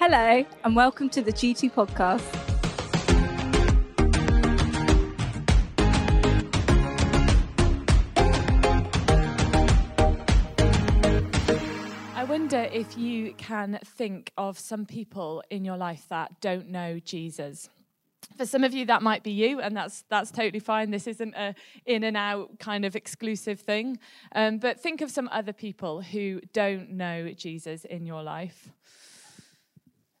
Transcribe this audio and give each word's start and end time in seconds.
Hello, 0.00 0.44
and 0.62 0.76
welcome 0.76 1.10
to 1.10 1.22
the 1.22 1.32
G2 1.32 1.72
podcast. 1.72 2.22
I 12.14 12.22
wonder 12.22 12.68
if 12.72 12.96
you 12.96 13.34
can 13.34 13.80
think 13.84 14.30
of 14.38 14.56
some 14.56 14.86
people 14.86 15.42
in 15.50 15.64
your 15.64 15.76
life 15.76 16.06
that 16.10 16.40
don't 16.40 16.68
know 16.68 17.00
Jesus. 17.00 17.68
For 18.36 18.46
some 18.46 18.62
of 18.62 18.72
you, 18.72 18.86
that 18.86 19.02
might 19.02 19.24
be 19.24 19.32
you, 19.32 19.60
and 19.60 19.76
that's 19.76 20.04
that's 20.08 20.30
totally 20.30 20.60
fine. 20.60 20.92
This 20.92 21.08
isn't 21.08 21.34
a 21.34 21.56
in 21.86 22.04
and 22.04 22.16
out 22.16 22.60
kind 22.60 22.84
of 22.84 22.94
exclusive 22.94 23.58
thing. 23.58 23.98
Um, 24.32 24.58
but 24.58 24.78
think 24.78 25.00
of 25.00 25.10
some 25.10 25.28
other 25.32 25.52
people 25.52 26.02
who 26.02 26.40
don't 26.52 26.90
know 26.90 27.32
Jesus 27.32 27.84
in 27.84 28.06
your 28.06 28.22
life. 28.22 28.70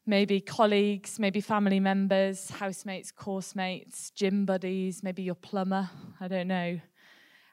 Maybe 0.08 0.40
colleagues, 0.40 1.18
maybe 1.18 1.42
family 1.42 1.80
members, 1.80 2.48
housemates, 2.48 3.12
course 3.12 3.54
mates, 3.54 4.10
gym 4.12 4.46
buddies, 4.46 5.02
maybe 5.02 5.22
your 5.22 5.34
plumber. 5.34 5.90
I 6.18 6.28
don't 6.28 6.48
know. 6.48 6.80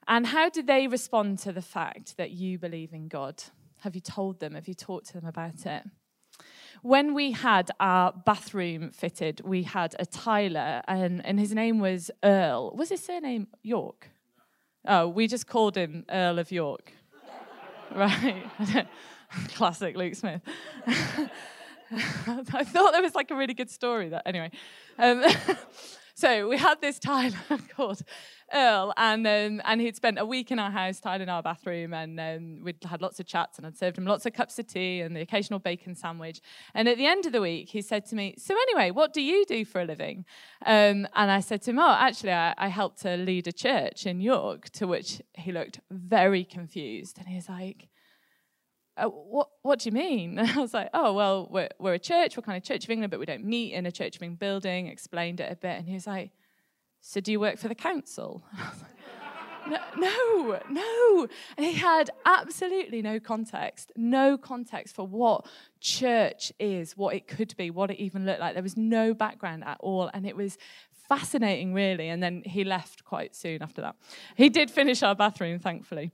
And 0.07 0.25
how 0.25 0.47
did 0.47 0.65
they 0.65 0.87
respond 0.87 1.39
to 1.39 1.51
the 1.51 1.61
fact 1.61 2.15
that 2.15 2.31
you 2.31 2.57
believe 2.57 2.93
in 2.93 3.09
God? 3.09 3.43
Have 3.81 3.93
you 3.93 3.99
told 3.99 4.39
them? 4.39 4.53
Have 4.55 4.69
you 4.69 4.73
talked 4.73 5.07
to 5.07 5.19
them 5.19 5.25
about 5.25 5.65
it? 5.65 5.83
When 6.81 7.13
we 7.13 7.33
had 7.33 7.71
our 7.81 8.13
bathroom 8.13 8.91
fitted, 8.91 9.41
we 9.43 9.63
had 9.63 9.93
a 9.99 10.05
tiler, 10.05 10.81
and, 10.87 11.25
and 11.25 11.37
his 11.37 11.53
name 11.53 11.79
was 11.79 12.09
Earl. 12.23 12.73
Was 12.77 12.87
his 12.87 13.03
surname 13.03 13.47
York? 13.63 14.11
Oh, 14.87 15.09
we 15.09 15.27
just 15.27 15.45
called 15.45 15.75
him 15.75 16.05
Earl 16.09 16.39
of 16.39 16.53
York. 16.53 16.93
right? 17.93 18.45
Classic 19.55 19.97
Luke 19.97 20.15
Smith. 20.15 20.41
I 22.27 22.63
thought 22.63 22.93
there 22.93 23.01
was 23.01 23.15
like 23.15 23.31
a 23.31 23.35
really 23.35 23.53
good 23.53 23.69
story 23.69 24.09
that, 24.09 24.23
anyway. 24.25 24.51
Um, 24.97 25.23
so 26.15 26.47
we 26.47 26.57
had 26.57 26.81
this 26.81 26.97
tiler 26.97 27.35
called 27.75 28.01
Earl, 28.51 28.93
and 28.97 29.25
um, 29.27 29.61
and 29.65 29.81
he'd 29.81 29.95
spent 29.95 30.17
a 30.17 30.25
week 30.25 30.51
in 30.51 30.57
our 30.57 30.71
house, 30.71 30.99
tiling 30.99 31.29
our 31.29 31.43
bathroom, 31.43 31.93
and 31.93 32.19
um, 32.19 32.63
we'd 32.63 32.83
had 32.83 33.01
lots 33.01 33.19
of 33.19 33.27
chats, 33.27 33.57
and 33.57 33.67
I'd 33.67 33.77
served 33.77 33.97
him 33.97 34.05
lots 34.05 34.25
of 34.25 34.33
cups 34.33 34.57
of 34.57 34.65
tea 34.65 35.01
and 35.01 35.15
the 35.15 35.21
occasional 35.21 35.59
bacon 35.59 35.95
sandwich. 35.95 36.41
And 36.73 36.87
at 36.87 36.97
the 36.97 37.05
end 37.05 37.27
of 37.27 37.33
the 37.33 37.41
week, 37.41 37.69
he 37.69 37.81
said 37.81 38.05
to 38.07 38.15
me, 38.15 38.35
"So 38.37 38.55
anyway, 38.55 38.89
what 38.91 39.13
do 39.13 39.21
you 39.21 39.45
do 39.45 39.63
for 39.63 39.81
a 39.81 39.85
living?" 39.85 40.25
Um, 40.65 41.07
and 41.15 41.31
I 41.31 41.39
said 41.39 41.61
to 41.63 41.71
him, 41.71 41.79
"Oh, 41.79 41.95
actually, 41.99 42.33
I, 42.33 42.55
I 42.57 42.67
helped 42.69 43.01
to 43.01 43.15
lead 43.15 43.47
a 43.47 43.53
church 43.53 44.07
in 44.07 44.21
York." 44.21 44.69
To 44.71 44.87
which 44.87 45.21
he 45.33 45.51
looked 45.51 45.81
very 45.91 46.43
confused, 46.43 47.19
and 47.19 47.27
he 47.27 47.35
was 47.35 47.47
like. 47.47 47.89
Uh, 48.97 49.07
what 49.07 49.49
what 49.61 49.79
do 49.79 49.89
you 49.89 49.93
mean? 49.93 50.39
I 50.55 50.57
was 50.57 50.73
like, 50.73 50.89
oh 50.93 51.13
well, 51.13 51.47
we're 51.51 51.69
we're 51.79 51.93
a 51.93 51.99
church, 51.99 52.37
we're 52.37 52.43
kind 52.43 52.57
of 52.57 52.63
Church 52.63 52.85
of 52.85 52.89
England, 52.89 53.11
but 53.11 53.19
we 53.19 53.25
don't 53.25 53.43
meet 53.43 53.73
in 53.73 53.85
a 53.85 53.91
Church 53.91 54.15
of 54.15 54.23
England 54.23 54.39
building. 54.39 54.87
Explained 54.87 55.39
it 55.39 55.51
a 55.51 55.55
bit, 55.55 55.77
and 55.77 55.87
he 55.87 55.93
was 55.93 56.07
like, 56.07 56.31
so 57.01 57.19
do 57.19 57.31
you 57.31 57.39
work 57.39 57.57
for 57.57 57.67
the 57.67 57.75
council? 57.75 58.43
no, 59.67 59.77
no, 59.97 60.59
no. 60.69 61.27
And 61.57 61.65
he 61.65 61.73
had 61.73 62.09
absolutely 62.25 63.01
no 63.01 63.19
context, 63.19 63.91
no 63.95 64.37
context 64.37 64.95
for 64.95 65.05
what 65.05 65.45
church 65.79 66.51
is, 66.59 66.95
what 66.95 67.15
it 67.15 67.27
could 67.27 67.55
be, 67.57 67.69
what 67.69 67.91
it 67.91 67.99
even 67.99 68.25
looked 68.25 68.39
like. 68.39 68.53
There 68.53 68.63
was 68.63 68.77
no 68.77 69.13
background 69.13 69.63
at 69.65 69.77
all, 69.81 70.09
and 70.13 70.25
it 70.25 70.35
was 70.35 70.57
fascinating, 71.07 71.73
really. 71.73 72.09
And 72.09 72.21
then 72.23 72.43
he 72.45 72.63
left 72.63 73.03
quite 73.03 73.35
soon 73.35 73.61
after 73.61 73.81
that. 73.81 73.95
He 74.35 74.49
did 74.49 74.71
finish 74.71 75.03
our 75.03 75.15
bathroom, 75.15 75.59
thankfully. 75.59 76.11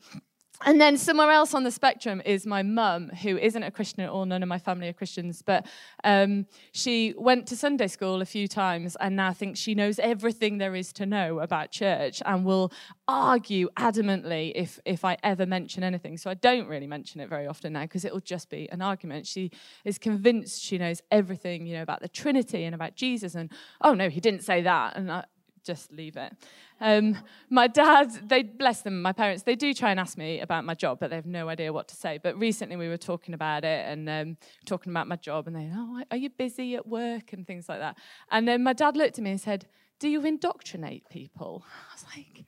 And 0.63 0.79
then 0.79 0.97
somewhere 0.97 1.31
else 1.31 1.53
on 1.53 1.63
the 1.63 1.71
spectrum 1.71 2.21
is 2.23 2.45
my 2.45 2.61
mum, 2.61 3.09
who 3.09 3.37
isn't 3.37 3.63
a 3.63 3.71
Christian 3.71 4.03
at 4.03 4.09
all. 4.09 4.25
None 4.25 4.43
of 4.43 4.49
my 4.49 4.59
family 4.59 4.87
are 4.89 4.93
Christians, 4.93 5.41
but 5.41 5.65
um, 6.03 6.45
she 6.71 7.15
went 7.17 7.47
to 7.47 7.55
Sunday 7.55 7.87
school 7.87 8.21
a 8.21 8.25
few 8.25 8.47
times 8.47 8.95
and 8.99 9.15
now 9.15 9.33
thinks 9.33 9.59
she 9.59 9.73
knows 9.73 9.97
everything 9.97 10.59
there 10.59 10.75
is 10.75 10.93
to 10.93 11.05
know 11.05 11.39
about 11.39 11.71
church 11.71 12.21
and 12.25 12.45
will 12.45 12.71
argue 13.07 13.69
adamantly 13.77 14.51
if 14.55 14.79
if 14.85 15.03
I 15.03 15.17
ever 15.23 15.45
mention 15.45 15.83
anything. 15.83 16.17
So 16.17 16.29
I 16.29 16.35
don't 16.35 16.67
really 16.67 16.87
mention 16.87 17.21
it 17.21 17.29
very 17.29 17.47
often 17.47 17.73
now 17.73 17.81
because 17.81 18.05
it'll 18.05 18.19
just 18.19 18.49
be 18.49 18.69
an 18.71 18.81
argument. 18.81 19.25
She 19.25 19.51
is 19.83 19.97
convinced 19.97 20.61
she 20.61 20.77
knows 20.77 21.01
everything, 21.09 21.65
you 21.65 21.75
know, 21.75 21.81
about 21.81 22.01
the 22.01 22.09
Trinity 22.09 22.65
and 22.65 22.75
about 22.75 22.95
Jesus. 22.95 23.33
And 23.33 23.51
oh 23.81 23.93
no, 23.93 24.09
he 24.09 24.19
didn't 24.19 24.43
say 24.43 24.61
that. 24.61 24.95
And 24.95 25.11
I, 25.11 25.23
just 25.63 25.91
leave 25.91 26.17
it. 26.17 26.33
Um, 26.79 27.17
my 27.49 27.67
dad, 27.67 28.11
they 28.27 28.43
bless 28.43 28.81
them, 28.81 29.01
my 29.01 29.13
parents, 29.13 29.43
they 29.43 29.55
do 29.55 29.73
try 29.73 29.91
and 29.91 29.99
ask 29.99 30.17
me 30.17 30.39
about 30.39 30.65
my 30.65 30.73
job, 30.73 30.99
but 30.99 31.09
they 31.09 31.15
have 31.15 31.25
no 31.25 31.49
idea 31.49 31.71
what 31.71 31.87
to 31.89 31.95
say. 31.95 32.19
But 32.21 32.37
recently 32.39 32.75
we 32.75 32.87
were 32.87 32.97
talking 32.97 33.33
about 33.33 33.63
it 33.63 33.87
and 33.87 34.09
um, 34.09 34.37
talking 34.65 34.91
about 34.91 35.07
my 35.07 35.15
job, 35.17 35.47
and 35.47 35.55
they, 35.55 35.69
oh, 35.73 36.03
are 36.09 36.17
you 36.17 36.29
busy 36.29 36.75
at 36.75 36.87
work 36.87 37.33
and 37.33 37.45
things 37.45 37.69
like 37.69 37.79
that. 37.79 37.97
And 38.31 38.47
then 38.47 38.63
my 38.63 38.73
dad 38.73 38.97
looked 38.97 39.17
at 39.17 39.23
me 39.23 39.31
and 39.31 39.41
said, 39.41 39.67
"Do 39.99 40.09
you 40.09 40.25
indoctrinate 40.25 41.09
people?" 41.09 41.63
I 41.91 41.93
was 41.93 42.05
like. 42.15 42.45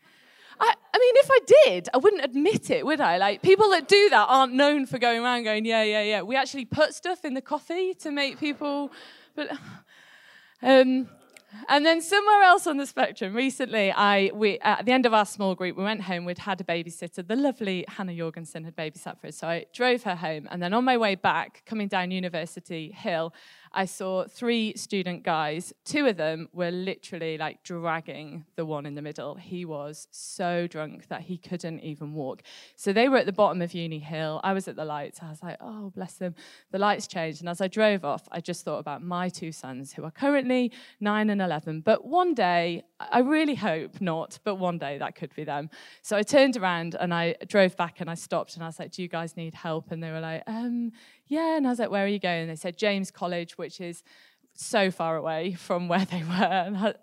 I, 0.59 0.71
I 0.93 0.99
mean, 0.99 1.13
if 1.17 1.29
I 1.31 1.39
did, 1.65 1.89
I 1.95 1.97
wouldn't 1.97 2.23
admit 2.23 2.69
it, 2.69 2.85
would 2.85 3.01
I? 3.01 3.17
Like, 3.17 3.41
people 3.41 3.71
that 3.71 3.87
do 3.87 4.09
that 4.11 4.27
aren't 4.29 4.53
known 4.53 4.85
for 4.85 4.99
going 4.99 5.21
around 5.21 5.43
going, 5.43 5.65
yeah, 5.65 5.81
yeah, 5.81 6.03
yeah. 6.03 6.21
We 6.21 6.35
actually 6.35 6.65
put 6.65 6.93
stuff 6.93 7.25
in 7.25 7.33
the 7.33 7.41
coffee 7.41 7.95
to 7.95 8.11
make 8.11 8.39
people. 8.39 8.91
But 9.35 9.49
um, 10.61 11.09
and 11.69 11.85
then 11.85 12.01
somewhere 12.01 12.43
else 12.43 12.67
on 12.67 12.77
the 12.77 12.85
spectrum, 12.85 13.33
recently, 13.33 13.91
I 13.91 14.31
we 14.33 14.59
at 14.59 14.85
the 14.85 14.91
end 14.91 15.05
of 15.05 15.13
our 15.13 15.25
small 15.25 15.55
group, 15.55 15.77
we 15.77 15.83
went 15.83 16.01
home. 16.01 16.25
We'd 16.25 16.39
had 16.39 16.61
a 16.61 16.63
babysitter. 16.63 17.27
The 17.27 17.35
lovely 17.35 17.85
Hannah 17.87 18.15
Jorgensen 18.15 18.63
had 18.63 18.75
babysat 18.75 19.19
for 19.19 19.27
us, 19.27 19.37
so 19.37 19.47
I 19.47 19.65
drove 19.73 20.03
her 20.03 20.15
home. 20.15 20.47
And 20.51 20.61
then 20.61 20.73
on 20.73 20.83
my 20.83 20.97
way 20.97 21.15
back, 21.15 21.63
coming 21.65 21.87
down 21.87 22.11
University 22.11 22.91
Hill, 22.91 23.33
I 23.73 23.85
saw 23.85 24.25
three 24.27 24.73
student 24.75 25.23
guys. 25.23 25.73
Two 25.83 26.05
of 26.05 26.17
them 26.17 26.47
were 26.53 26.69
literally 26.69 27.37
like 27.37 27.63
dragging 27.63 28.45
the 28.55 28.65
one 28.65 28.85
in 28.85 28.93
the 28.93 29.01
middle. 29.01 29.35
He 29.35 29.65
was 29.65 30.07
so 30.11 30.67
drunk 30.67 31.07
that 31.07 31.21
he 31.21 31.37
couldn't 31.37 31.79
even 31.79 32.13
walk. 32.13 32.43
So 32.75 32.93
they 32.93 33.09
were 33.09 33.17
at 33.17 33.25
the 33.25 33.33
bottom 33.33 33.61
of 33.61 33.73
Uni 33.73 33.99
Hill. 33.99 34.39
I 34.43 34.53
was 34.53 34.67
at 34.67 34.75
the 34.75 34.85
lights. 34.85 35.19
I 35.23 35.29
was 35.29 35.41
like, 35.41 35.57
oh, 35.59 35.91
bless 35.95 36.13
them. 36.13 36.35
The 36.71 36.77
lights 36.77 37.07
changed. 37.07 37.41
And 37.41 37.49
as 37.49 37.61
I 37.61 37.67
drove 37.67 38.05
off, 38.05 38.27
I 38.31 38.41
just 38.41 38.63
thought 38.63 38.79
about 38.79 39.01
my 39.01 39.29
two 39.29 39.51
sons 39.51 39.93
who 39.93 40.03
are 40.03 40.11
currently 40.11 40.71
nine 40.99 41.29
and 41.29 41.41
11. 41.41 41.81
But 41.81 42.05
one 42.05 42.35
day, 42.35 42.83
I 42.99 43.19
really 43.19 43.55
hope 43.55 43.99
not, 44.01 44.39
but 44.43 44.55
one 44.55 44.77
day 44.77 44.97
that 44.99 45.15
could 45.15 45.33
be 45.35 45.43
them. 45.43 45.69
So 46.03 46.15
I 46.15 46.23
turned 46.23 46.57
around 46.57 46.95
and 46.95 47.13
I 47.13 47.35
drove 47.47 47.75
back 47.75 48.01
and 48.01 48.09
I 48.09 48.15
stopped 48.15 48.55
and 48.55 48.63
I 48.63 48.67
was 48.67 48.79
like, 48.79 48.91
do 48.91 49.01
you 49.01 49.07
guys 49.07 49.35
need 49.35 49.53
help? 49.55 49.91
And 49.91 50.01
they 50.01 50.11
were 50.11 50.19
like, 50.19 50.43
um, 50.47 50.91
yeah. 51.33 51.57
And 51.57 51.65
I 51.65 51.71
was 51.71 51.79
like, 51.79 51.89
where 51.89 52.05
are 52.05 52.07
you 52.07 52.19
going? 52.19 52.41
And 52.41 52.49
they 52.51 52.55
said, 52.55 52.77
James 52.77 53.09
College, 53.09 53.57
which 53.57 53.81
is 53.81 54.03
so 54.53 54.91
far 54.91 55.15
away 55.15 55.53
from 55.53 55.87
where 55.87 56.05
they 56.05 56.23
were. 56.29 56.95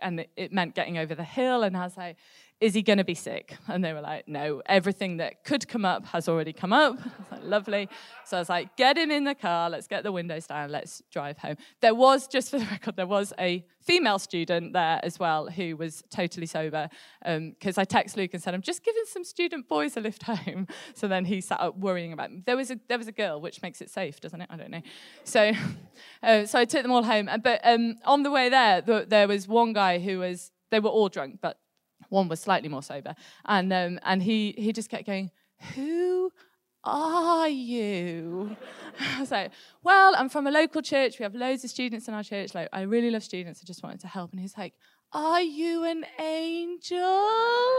And, 0.00 0.26
it 0.36 0.52
meant 0.52 0.74
getting 0.74 0.98
over 0.98 1.14
the 1.14 1.24
hill. 1.24 1.62
And 1.62 1.76
I 1.76 1.84
was 1.84 1.96
like, 1.96 2.16
is 2.60 2.72
he 2.72 2.82
going 2.82 2.98
to 2.98 3.04
be 3.04 3.14
sick? 3.14 3.56
And 3.68 3.84
they 3.84 3.92
were 3.92 4.00
like, 4.00 4.28
no, 4.28 4.62
everything 4.66 5.18
that 5.18 5.44
could 5.44 5.66
come 5.68 5.84
up 5.84 6.06
has 6.06 6.28
already 6.28 6.52
come 6.52 6.72
up. 6.72 6.98
Like, 7.30 7.42
Lovely. 7.42 7.88
So 8.24 8.36
I 8.36 8.40
was 8.40 8.48
like, 8.48 8.76
get 8.76 8.96
him 8.96 9.10
in 9.10 9.24
the 9.24 9.34
car, 9.34 9.68
let's 9.68 9.86
get 9.86 10.02
the 10.02 10.12
windows 10.12 10.46
down, 10.46 10.70
let's 10.70 11.02
drive 11.10 11.38
home. 11.38 11.56
There 11.80 11.94
was, 11.94 12.26
just 12.26 12.50
for 12.50 12.58
the 12.58 12.64
record, 12.70 12.96
there 12.96 13.06
was 13.06 13.32
a 13.38 13.64
female 13.80 14.18
student 14.18 14.72
there 14.72 15.00
as 15.02 15.18
well 15.18 15.48
who 15.48 15.76
was 15.76 16.02
totally 16.10 16.46
sober. 16.46 16.88
Because 17.22 17.78
um, 17.78 17.82
I 17.82 17.84
texted 17.84 18.16
Luke 18.16 18.30
and 18.32 18.42
said, 18.42 18.54
I'm 18.54 18.62
just 18.62 18.82
giving 18.82 19.02
some 19.06 19.24
student 19.24 19.68
boys 19.68 19.96
a 19.96 20.00
lift 20.00 20.22
home. 20.22 20.66
So 20.94 21.06
then 21.08 21.24
he 21.24 21.40
sat 21.40 21.60
up 21.60 21.76
worrying 21.76 22.12
about 22.12 22.32
me. 22.32 22.42
There 22.46 22.56
was 22.56 22.70
a, 22.70 22.78
there 22.88 22.98
was 22.98 23.08
a 23.08 23.12
girl, 23.12 23.40
which 23.40 23.60
makes 23.62 23.80
it 23.80 23.90
safe, 23.90 24.20
doesn't 24.20 24.40
it? 24.40 24.48
I 24.50 24.56
don't 24.56 24.70
know. 24.70 24.82
So, 25.24 25.52
uh, 26.22 26.46
so 26.46 26.58
I 26.58 26.64
took 26.64 26.82
them 26.82 26.92
all 26.94 27.02
home. 27.02 27.28
But 27.42 27.60
um, 27.64 27.96
on 28.04 28.22
the 28.22 28.30
way 28.30 28.48
there, 28.48 28.80
the, 28.80 29.06
there 29.08 29.28
was 29.28 29.46
one 29.46 29.72
guy 29.72 29.98
who 29.98 30.20
was, 30.20 30.52
they 30.70 30.80
were 30.80 30.90
all 30.90 31.08
drunk, 31.08 31.38
but 31.42 31.58
one 32.08 32.28
was 32.28 32.40
slightly 32.40 32.68
more 32.68 32.82
sober, 32.82 33.14
and 33.44 33.72
um, 33.72 33.98
and 34.02 34.22
he 34.22 34.54
he 34.56 34.72
just 34.72 34.88
kept 34.88 35.06
going, 35.06 35.30
"Who 35.74 36.30
are 36.84 37.48
you?" 37.48 38.56
I 39.16 39.20
was 39.20 39.30
like, 39.30 39.52
"Well, 39.82 40.14
I'm 40.16 40.28
from 40.28 40.46
a 40.46 40.50
local 40.50 40.82
church. 40.82 41.18
We 41.18 41.24
have 41.24 41.34
loads 41.34 41.64
of 41.64 41.70
students 41.70 42.08
in 42.08 42.14
our 42.14 42.22
church. 42.22 42.54
Like, 42.54 42.68
I 42.72 42.82
really 42.82 43.10
love 43.10 43.24
students. 43.24 43.60
I 43.62 43.66
just 43.66 43.82
wanted 43.82 44.00
to 44.00 44.06
help." 44.06 44.32
And 44.32 44.40
he's 44.40 44.56
like, 44.56 44.74
"Are 45.12 45.42
you 45.42 45.84
an 45.84 46.04
angel?" 46.20 46.98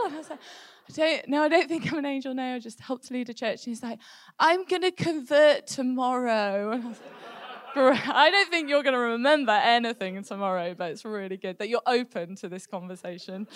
And 0.06 0.16
I 0.16 0.18
was 0.18 0.30
like. 0.30 0.40
I 0.88 0.94
don't, 0.94 1.30
no, 1.30 1.42
I 1.42 1.48
don't 1.48 1.68
think 1.68 1.92
I'm 1.92 1.98
an 1.98 2.06
angel. 2.06 2.36
No, 2.36 2.54
I 2.54 2.60
just 2.60 2.80
helped 2.80 3.08
to 3.08 3.14
lead 3.16 3.28
a 3.32 3.34
church. 3.34 3.66
And 3.66 3.72
he's 3.72 3.82
like, 3.82 3.98
I'm 4.38 4.66
going 4.66 4.84
to 4.84 4.92
convert 4.92 5.66
tomorrow. 5.66 6.74
And 6.74 6.84
I 6.84 6.88
was 6.90 7.00
like, 7.00 7.35
I 7.78 8.30
don't 8.32 8.50
think 8.50 8.70
you're 8.70 8.84
going 8.84 8.94
to 8.94 9.00
remember 9.00 9.52
anything 9.52 10.24
tomorrow, 10.24 10.74
but 10.74 10.92
it's 10.92 11.04
really 11.04 11.36
good 11.36 11.58
that 11.58 11.68
you're 11.68 11.82
open 11.86 12.36
to 12.38 12.48
this 12.48 12.66
conversation. 12.66 13.48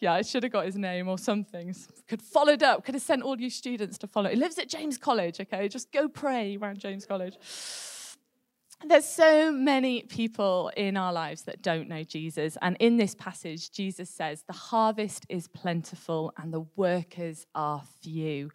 Yeah, 0.00 0.14
I 0.14 0.22
should 0.22 0.44
have 0.44 0.52
got 0.52 0.64
his 0.64 0.76
name 0.76 1.08
or 1.08 1.18
something. 1.18 1.74
Could 2.08 2.22
followed 2.22 2.62
up, 2.62 2.86
could 2.86 2.94
have 2.94 3.02
sent 3.02 3.22
all 3.22 3.38
you 3.38 3.50
students 3.50 3.98
to 3.98 4.06
follow. 4.06 4.30
He 4.30 4.36
lives 4.36 4.58
at 4.58 4.70
James 4.70 4.96
College, 4.96 5.40
okay? 5.40 5.68
Just 5.68 5.92
go 5.92 6.08
pray 6.08 6.56
around 6.56 6.78
James 6.78 7.04
College. 7.04 7.36
There's 8.82 9.06
so 9.06 9.52
many 9.52 10.02
people 10.02 10.70
in 10.74 10.96
our 10.96 11.12
lives 11.12 11.42
that 11.42 11.60
don't 11.60 11.88
know 11.88 12.02
Jesus. 12.02 12.56
And 12.62 12.78
in 12.80 12.96
this 12.96 13.14
passage, 13.14 13.70
Jesus 13.70 14.08
says, 14.08 14.44
The 14.46 14.54
harvest 14.54 15.26
is 15.28 15.48
plentiful 15.48 16.32
and 16.38 16.52
the 16.52 16.66
workers 16.76 17.46
are 17.54 17.82
few. 18.00 18.50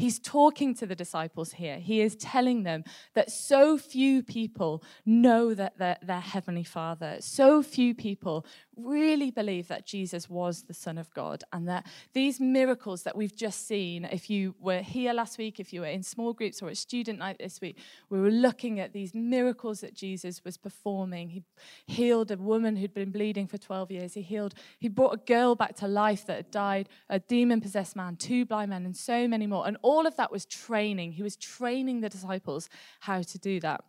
He's 0.00 0.18
talking 0.18 0.74
to 0.76 0.86
the 0.86 0.94
disciples 0.94 1.52
here. 1.52 1.78
He 1.78 2.00
is 2.00 2.16
telling 2.16 2.62
them 2.62 2.84
that 3.14 3.30
so 3.30 3.76
few 3.76 4.22
people 4.22 4.82
know 5.04 5.54
that 5.54 5.78
they're 5.78 5.98
their 6.02 6.20
Heavenly 6.20 6.64
Father. 6.64 7.16
So 7.20 7.62
few 7.62 7.94
people 7.94 8.46
really 8.84 9.30
believe 9.30 9.68
that 9.68 9.86
Jesus 9.86 10.28
was 10.28 10.62
the 10.62 10.74
Son 10.74 10.98
of 10.98 11.12
God 11.14 11.44
and 11.52 11.68
that 11.68 11.86
these 12.12 12.40
miracles 12.40 13.02
that 13.04 13.16
we've 13.16 13.34
just 13.34 13.66
seen, 13.66 14.04
if 14.04 14.30
you 14.30 14.54
were 14.60 14.80
here 14.80 15.12
last 15.12 15.38
week, 15.38 15.60
if 15.60 15.72
you 15.72 15.80
were 15.80 15.86
in 15.86 16.02
small 16.02 16.32
groups 16.32 16.62
or 16.62 16.68
at 16.68 16.76
student 16.76 17.18
night 17.18 17.38
this 17.38 17.60
week, 17.60 17.78
we 18.08 18.20
were 18.20 18.30
looking 18.30 18.80
at 18.80 18.92
these 18.92 19.14
miracles 19.14 19.80
that 19.80 19.94
Jesus 19.94 20.44
was 20.44 20.56
performing. 20.56 21.28
He 21.28 21.42
healed 21.86 22.30
a 22.30 22.36
woman 22.36 22.76
who'd 22.76 22.94
been 22.94 23.10
bleeding 23.10 23.46
for 23.46 23.58
12 23.58 23.90
years. 23.90 24.14
He 24.14 24.22
healed, 24.22 24.54
he 24.78 24.88
brought 24.88 25.14
a 25.14 25.24
girl 25.24 25.54
back 25.54 25.76
to 25.76 25.88
life 25.88 26.26
that 26.26 26.36
had 26.36 26.50
died, 26.50 26.88
a 27.08 27.18
demon 27.18 27.60
possessed 27.60 27.96
man, 27.96 28.16
two 28.16 28.44
blind 28.44 28.70
men, 28.70 28.84
and 28.84 28.96
so 28.96 29.28
many 29.28 29.46
more. 29.46 29.66
And 29.66 29.76
all 29.82 30.06
of 30.06 30.16
that 30.16 30.32
was 30.32 30.46
training. 30.46 31.12
He 31.12 31.22
was 31.22 31.36
training 31.36 32.00
the 32.00 32.08
disciples 32.08 32.68
how 33.00 33.22
to 33.22 33.38
do 33.38 33.60
that. 33.60 33.84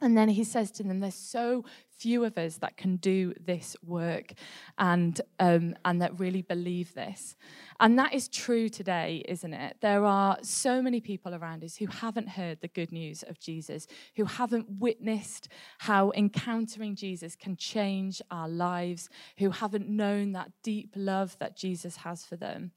And 0.00 0.16
then 0.16 0.28
he 0.28 0.44
says 0.44 0.70
to 0.72 0.82
them, 0.82 1.00
There's 1.00 1.14
so 1.14 1.64
few 1.98 2.24
of 2.24 2.38
us 2.38 2.58
that 2.58 2.76
can 2.76 2.96
do 2.96 3.34
this 3.44 3.76
work 3.84 4.32
and, 4.78 5.20
um, 5.40 5.74
and 5.84 6.00
that 6.00 6.18
really 6.20 6.42
believe 6.42 6.94
this. 6.94 7.36
And 7.80 7.98
that 7.98 8.14
is 8.14 8.28
true 8.28 8.68
today, 8.68 9.24
isn't 9.28 9.52
it? 9.52 9.76
There 9.80 10.04
are 10.04 10.38
so 10.42 10.80
many 10.80 11.00
people 11.00 11.34
around 11.34 11.64
us 11.64 11.76
who 11.76 11.86
haven't 11.86 12.28
heard 12.28 12.60
the 12.60 12.68
good 12.68 12.92
news 12.92 13.24
of 13.24 13.40
Jesus, 13.40 13.86
who 14.16 14.24
haven't 14.24 14.66
witnessed 14.78 15.48
how 15.78 16.12
encountering 16.12 16.94
Jesus 16.94 17.34
can 17.34 17.56
change 17.56 18.22
our 18.30 18.48
lives, 18.48 19.08
who 19.38 19.50
haven't 19.50 19.88
known 19.88 20.32
that 20.32 20.52
deep 20.62 20.92
love 20.94 21.36
that 21.40 21.56
Jesus 21.56 21.96
has 21.96 22.24
for 22.24 22.36
them. 22.36 22.70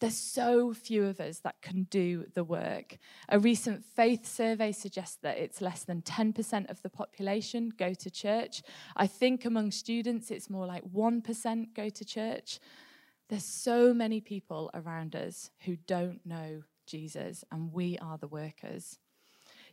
There's 0.00 0.16
so 0.16 0.72
few 0.72 1.06
of 1.06 1.18
us 1.18 1.40
that 1.40 1.60
can 1.60 1.84
do 1.90 2.26
the 2.34 2.44
work. 2.44 2.98
A 3.28 3.38
recent 3.38 3.84
faith 3.84 4.26
survey 4.26 4.70
suggests 4.70 5.18
that 5.22 5.38
it's 5.38 5.60
less 5.60 5.82
than 5.82 6.02
10% 6.02 6.70
of 6.70 6.82
the 6.82 6.88
population 6.88 7.72
go 7.76 7.94
to 7.94 8.10
church. 8.10 8.62
I 8.94 9.08
think 9.08 9.44
among 9.44 9.72
students, 9.72 10.30
it's 10.30 10.48
more 10.48 10.66
like 10.66 10.84
1% 10.84 11.74
go 11.74 11.88
to 11.88 12.04
church. 12.04 12.60
There's 13.28 13.44
so 13.44 13.92
many 13.92 14.20
people 14.20 14.70
around 14.72 15.16
us 15.16 15.50
who 15.64 15.76
don't 15.76 16.24
know 16.24 16.62
Jesus, 16.86 17.44
and 17.50 17.72
we 17.72 17.98
are 17.98 18.18
the 18.18 18.28
workers. 18.28 18.98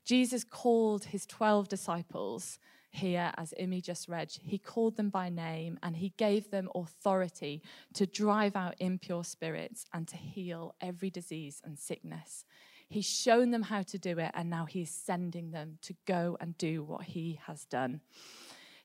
Jesus 0.05 0.43
called 0.43 1.05
his 1.05 1.25
12 1.25 1.67
disciples 1.69 2.59
here, 2.95 3.31
as 3.37 3.53
Imi 3.59 3.83
just 3.83 4.09
read, 4.09 4.31
he 4.41 4.57
called 4.57 4.97
them 4.97 5.09
by 5.09 5.29
name 5.29 5.77
and 5.83 5.95
he 5.95 6.13
gave 6.17 6.49
them 6.49 6.69
authority 6.73 7.61
to 7.93 8.05
drive 8.05 8.55
out 8.55 8.75
impure 8.79 9.23
spirits 9.23 9.85
and 9.93 10.07
to 10.07 10.17
heal 10.17 10.75
every 10.81 11.09
disease 11.09 11.61
and 11.63 11.77
sickness. 11.77 12.45
He's 12.87 13.05
shown 13.05 13.51
them 13.51 13.63
how 13.63 13.81
to 13.81 13.97
do 13.97 14.19
it, 14.19 14.31
and 14.35 14.49
now 14.49 14.65
he's 14.65 14.91
sending 14.91 15.51
them 15.51 15.79
to 15.81 15.95
go 16.05 16.37
and 16.39 16.55
do 16.57 16.83
what 16.83 17.03
he 17.03 17.39
has 17.47 17.65
done. 17.65 18.01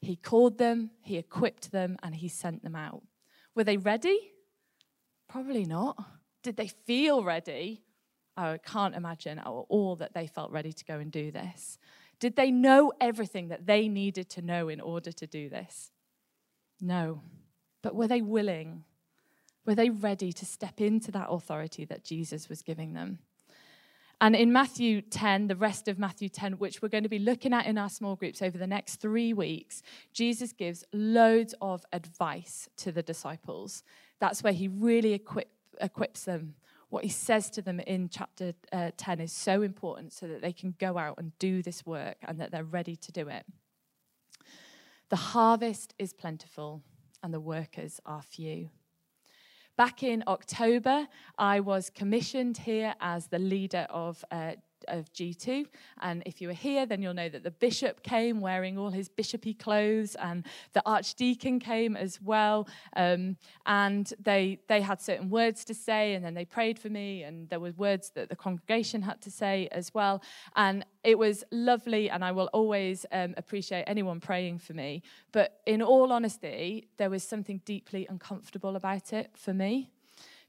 He 0.00 0.16
called 0.16 0.56
them, 0.56 0.90
he 1.02 1.18
equipped 1.18 1.70
them, 1.70 1.98
and 2.02 2.14
he 2.14 2.28
sent 2.28 2.62
them 2.62 2.74
out. 2.74 3.02
Were 3.54 3.64
they 3.64 3.76
ready? 3.76 4.32
Probably 5.28 5.64
not. 5.64 6.02
Did 6.42 6.56
they 6.56 6.68
feel 6.68 7.22
ready? 7.22 7.82
I 8.36 8.58
can't 8.58 8.94
imagine 8.94 9.38
all 9.38 9.96
that 9.96 10.14
they 10.14 10.26
felt 10.26 10.50
ready 10.50 10.72
to 10.72 10.84
go 10.86 10.98
and 10.98 11.12
do 11.12 11.30
this. 11.30 11.78
Did 12.20 12.37
they 12.37 12.50
know 12.50 12.93
everything 13.00 13.49
that 13.49 13.67
they 13.67 13.88
needed 13.88 14.28
to 14.31 14.43
know 14.43 14.69
in 14.69 14.81
order 14.81 15.11
to 15.11 15.26
do 15.26 15.49
this? 15.49 15.90
No. 16.81 17.22
But 17.82 17.94
were 17.94 18.08
they 18.08 18.20
willing? 18.20 18.84
Were 19.67 19.75
they 19.75 19.90
ready 19.90 20.32
to 20.34 20.46
step 20.46 20.81
into 20.81 21.11
that 21.12 21.28
authority 21.31 21.84
that 21.87 22.05
Jesus 22.05 22.49
was 22.49 22.62
giving 22.62 22.93
them? 22.93 23.20
And 24.22 24.37
in 24.37 24.52
Matthew 24.52 25.00
10, 25.00 25.46
the 25.46 25.56
rest 25.56 25.88
of 25.88 25.99
Matthew 25.99 26.28
10, 26.28 26.55
which 26.55 26.82
we're 26.82 26.90
going 26.90 27.05
to 27.05 27.08
be 27.08 27.19
looking 27.19 27.55
at 27.55 27.64
in 27.64 27.78
our 27.78 27.88
small 27.88 28.17
groups 28.17 28.43
over 28.43 28.58
the 28.58 28.66
next 28.66 28.96
three 28.96 29.32
weeks, 29.32 29.82
Jesus 30.12 30.52
gives 30.52 30.84
loads 30.93 31.55
of 31.62 31.87
advice 31.90 32.69
to 32.76 32.93
the 32.93 33.02
disciples. 33.02 33.82
That's 34.19 34.43
where 34.43 34.52
he 34.52 34.69
really 34.69 35.14
equip, 35.14 35.49
equips 35.81 36.25
them 36.25 36.55
what 36.90 37.04
he 37.04 37.10
says 37.10 37.48
to 37.50 37.62
them 37.62 37.81
in 37.81 38.08
chapter 38.08 38.52
uh, 38.72 38.90
10 38.96 39.20
is 39.20 39.32
so 39.32 39.62
important 39.62 40.12
so 40.12 40.26
that 40.26 40.42
they 40.42 40.52
can 40.52 40.75
go 40.78 40.98
out 40.98 41.19
and 41.19 41.37
do 41.38 41.62
this 41.62 41.87
work 41.87 42.16
and 42.22 42.40
that 42.40 42.50
they're 42.50 42.64
ready 42.64 42.96
to 42.96 43.12
do 43.12 43.28
it. 43.28 43.46
The 45.08 45.16
harvest 45.16 45.94
is 45.98 46.12
plentiful 46.12 46.82
and 47.22 47.32
the 47.32 47.40
workers 47.40 48.00
are 48.04 48.22
few. 48.22 48.70
Back 49.76 50.02
in 50.02 50.22
October, 50.26 51.08
I 51.38 51.60
was 51.60 51.90
commissioned 51.90 52.58
here 52.58 52.94
as 53.00 53.28
the 53.28 53.38
leader 53.38 53.87
of 53.88 54.25
uh, 54.31 54.52
of 54.88 55.12
G2. 55.12 55.66
And 56.00 56.22
if 56.26 56.40
you 56.40 56.48
were 56.48 56.54
here, 56.54 56.86
then 56.86 57.02
you'll 57.02 57.14
know 57.14 57.28
that 57.28 57.42
the 57.42 57.50
bishop 57.50 58.02
came 58.02 58.40
wearing 58.40 58.78
all 58.78 58.90
his 58.90 59.08
bishopy 59.08 59.54
clothes, 59.54 60.14
and 60.16 60.46
the 60.72 60.82
archdeacon 60.86 61.60
came 61.60 61.96
as 61.96 62.20
well. 62.20 62.68
Um, 62.96 63.36
and 63.66 64.12
they 64.22 64.60
they 64.68 64.80
had 64.80 65.00
certain 65.00 65.30
words 65.30 65.64
to 65.66 65.74
say, 65.74 66.14
and 66.14 66.24
then 66.24 66.34
they 66.34 66.44
prayed 66.44 66.78
for 66.78 66.88
me, 66.88 67.22
and 67.22 67.48
there 67.48 67.60
were 67.60 67.72
words 67.76 68.10
that 68.10 68.28
the 68.28 68.36
congregation 68.36 69.02
had 69.02 69.20
to 69.22 69.30
say 69.30 69.68
as 69.72 69.92
well. 69.94 70.22
And 70.56 70.84
it 71.04 71.18
was 71.18 71.44
lovely, 71.50 72.10
and 72.10 72.24
I 72.24 72.32
will 72.32 72.50
always 72.52 73.06
um, 73.12 73.34
appreciate 73.36 73.84
anyone 73.86 74.20
praying 74.20 74.58
for 74.58 74.74
me. 74.74 75.02
But 75.32 75.60
in 75.66 75.82
all 75.82 76.12
honesty, 76.12 76.88
there 76.96 77.10
was 77.10 77.22
something 77.24 77.60
deeply 77.64 78.06
uncomfortable 78.08 78.76
about 78.76 79.12
it 79.12 79.30
for 79.34 79.54
me 79.54 79.90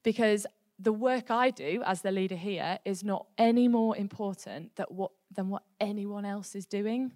because 0.04 0.46
the 0.82 0.94
work 0.94 1.30
I 1.30 1.52
do 1.52 1.84
as 1.86 2.02
the 2.02 2.12
leader 2.12 2.36
here 2.36 2.80
is 2.86 3.04
not 3.04 3.28
any 3.38 3.68
more 3.68 3.96
important 3.96 4.76
that 4.78 4.92
what, 4.92 5.12
than 5.34 5.50
what 5.50 5.64
anyone 5.80 6.26
else 6.26 6.56
is 6.56 6.66
doing. 6.66 7.12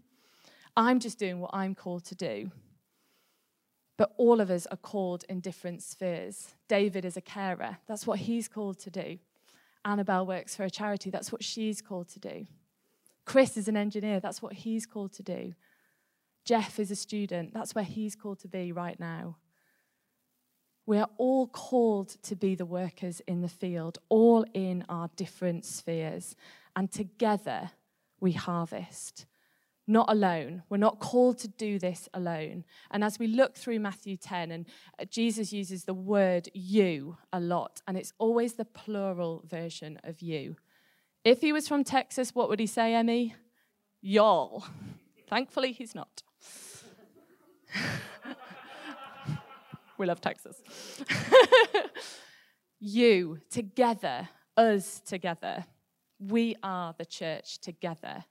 I'm 0.78 1.00
just 1.00 1.18
doing 1.18 1.40
what 1.40 1.52
I'm 1.54 1.74
called 1.74 2.06
to 2.06 2.16
do. 2.16 2.52
But 3.98 4.14
all 4.18 4.42
of 4.42 4.52
us 4.52 4.68
are 4.68 4.78
called 4.78 5.24
in 5.30 5.40
different 5.40 5.82
spheres. 5.82 6.54
David 6.68 7.06
is 7.06 7.18
a 7.18 7.22
carer, 7.22 7.78
that's 7.88 8.06
what 8.06 8.20
he's 8.20 8.48
called 8.48 8.78
to 8.80 8.92
do. 8.92 9.18
Annabelle 9.84 10.26
works 10.26 10.56
for 10.56 10.64
a 10.64 10.70
charity, 10.70 11.10
that's 11.10 11.32
what 11.32 11.44
she's 11.44 11.82
called 11.82 12.10
to 12.10 12.20
do. 12.20 12.46
Chris 13.24 13.58
is 13.58 13.68
an 13.68 13.78
engineer, 13.78 14.20
that's 14.20 14.42
what 14.42 14.54
he's 14.54 14.86
called 14.86 15.14
to 15.14 15.24
do. 15.24 15.54
Jeff 16.44 16.78
is 16.78 16.92
a 16.92 16.96
student, 16.96 17.54
that's 17.54 17.74
where 17.74 17.86
he's 17.86 18.16
called 18.16 18.40
to 18.40 18.48
be 18.48 18.72
right 18.72 19.00
now. 19.00 19.38
We 20.86 20.98
are 20.98 21.10
all 21.18 21.48
called 21.48 22.10
to 22.24 22.36
be 22.36 22.56
the 22.56 22.66
workers 22.66 23.22
in 23.28 23.42
the 23.42 23.50
field, 23.50 23.98
all 24.10 24.46
in 24.54 24.86
our 24.88 25.10
different 25.16 25.66
spheres. 25.66 26.36
And 26.76 26.92
together 26.92 27.72
we 28.20 28.34
harvest. 28.34 29.26
Not 29.88 30.10
alone. 30.10 30.64
We're 30.70 30.78
not 30.78 31.00
called 31.00 31.38
to 31.40 31.48
do 31.48 31.78
this 31.78 32.10
alone. 32.14 32.66
And 32.90 33.04
as 33.04 33.20
we 33.20 33.28
look 33.28 33.56
through 33.56 33.80
Matthew 33.80 34.18
10, 34.18 34.52
and 34.52 34.66
uh, 35.00 35.06
Jesus 35.06 35.54
uses 35.54 35.84
the 35.84 35.94
word 35.94 36.50
you 36.54 37.18
a 37.32 37.40
lot, 37.40 37.82
and 37.88 37.96
it's 37.96 38.14
always 38.18 38.54
the 38.54 38.66
plural 38.66 39.44
version 39.48 40.00
of 40.04 40.22
you. 40.22 40.56
If 41.24 41.42
he 41.42 41.54
was 41.54 41.68
from 41.68 41.84
Texas, 41.84 42.34
what 42.34 42.50
would 42.50 42.60
he 42.60 42.68
say, 42.68 42.96
Emmy? 42.96 43.36
Y'all. 44.02 44.66
Thankfully, 45.30 45.72
he's 45.72 45.94
not. 45.94 46.24
We 49.98 50.06
love 50.06 50.22
Texas. 50.22 50.62
you 52.80 53.40
together, 53.50 54.30
us 54.58 55.02
together. 55.06 55.66
We 56.20 56.56
are 56.64 56.94
the 56.98 57.06
church 57.06 57.60
together, 57.60 58.26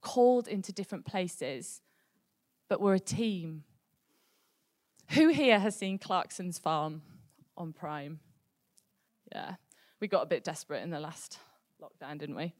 called 0.00 0.48
into 0.48 0.72
different 0.72 1.04
places, 1.04 1.80
but 2.68 2.80
we're 2.80 2.94
a 2.94 3.00
team. 3.00 3.64
Who 5.10 5.28
here 5.28 5.58
has 5.58 5.76
seen 5.76 5.98
Clarkson's 5.98 6.58
Farm 6.58 7.02
on 7.56 7.72
Prime? 7.72 8.20
Yeah, 9.32 9.54
we 10.00 10.08
got 10.08 10.22
a 10.22 10.26
bit 10.26 10.44
desperate 10.44 10.82
in 10.82 10.90
the 10.90 11.00
last 11.00 11.38
lockdown, 11.80 12.18
didn't 12.18 12.36
we? 12.36 12.52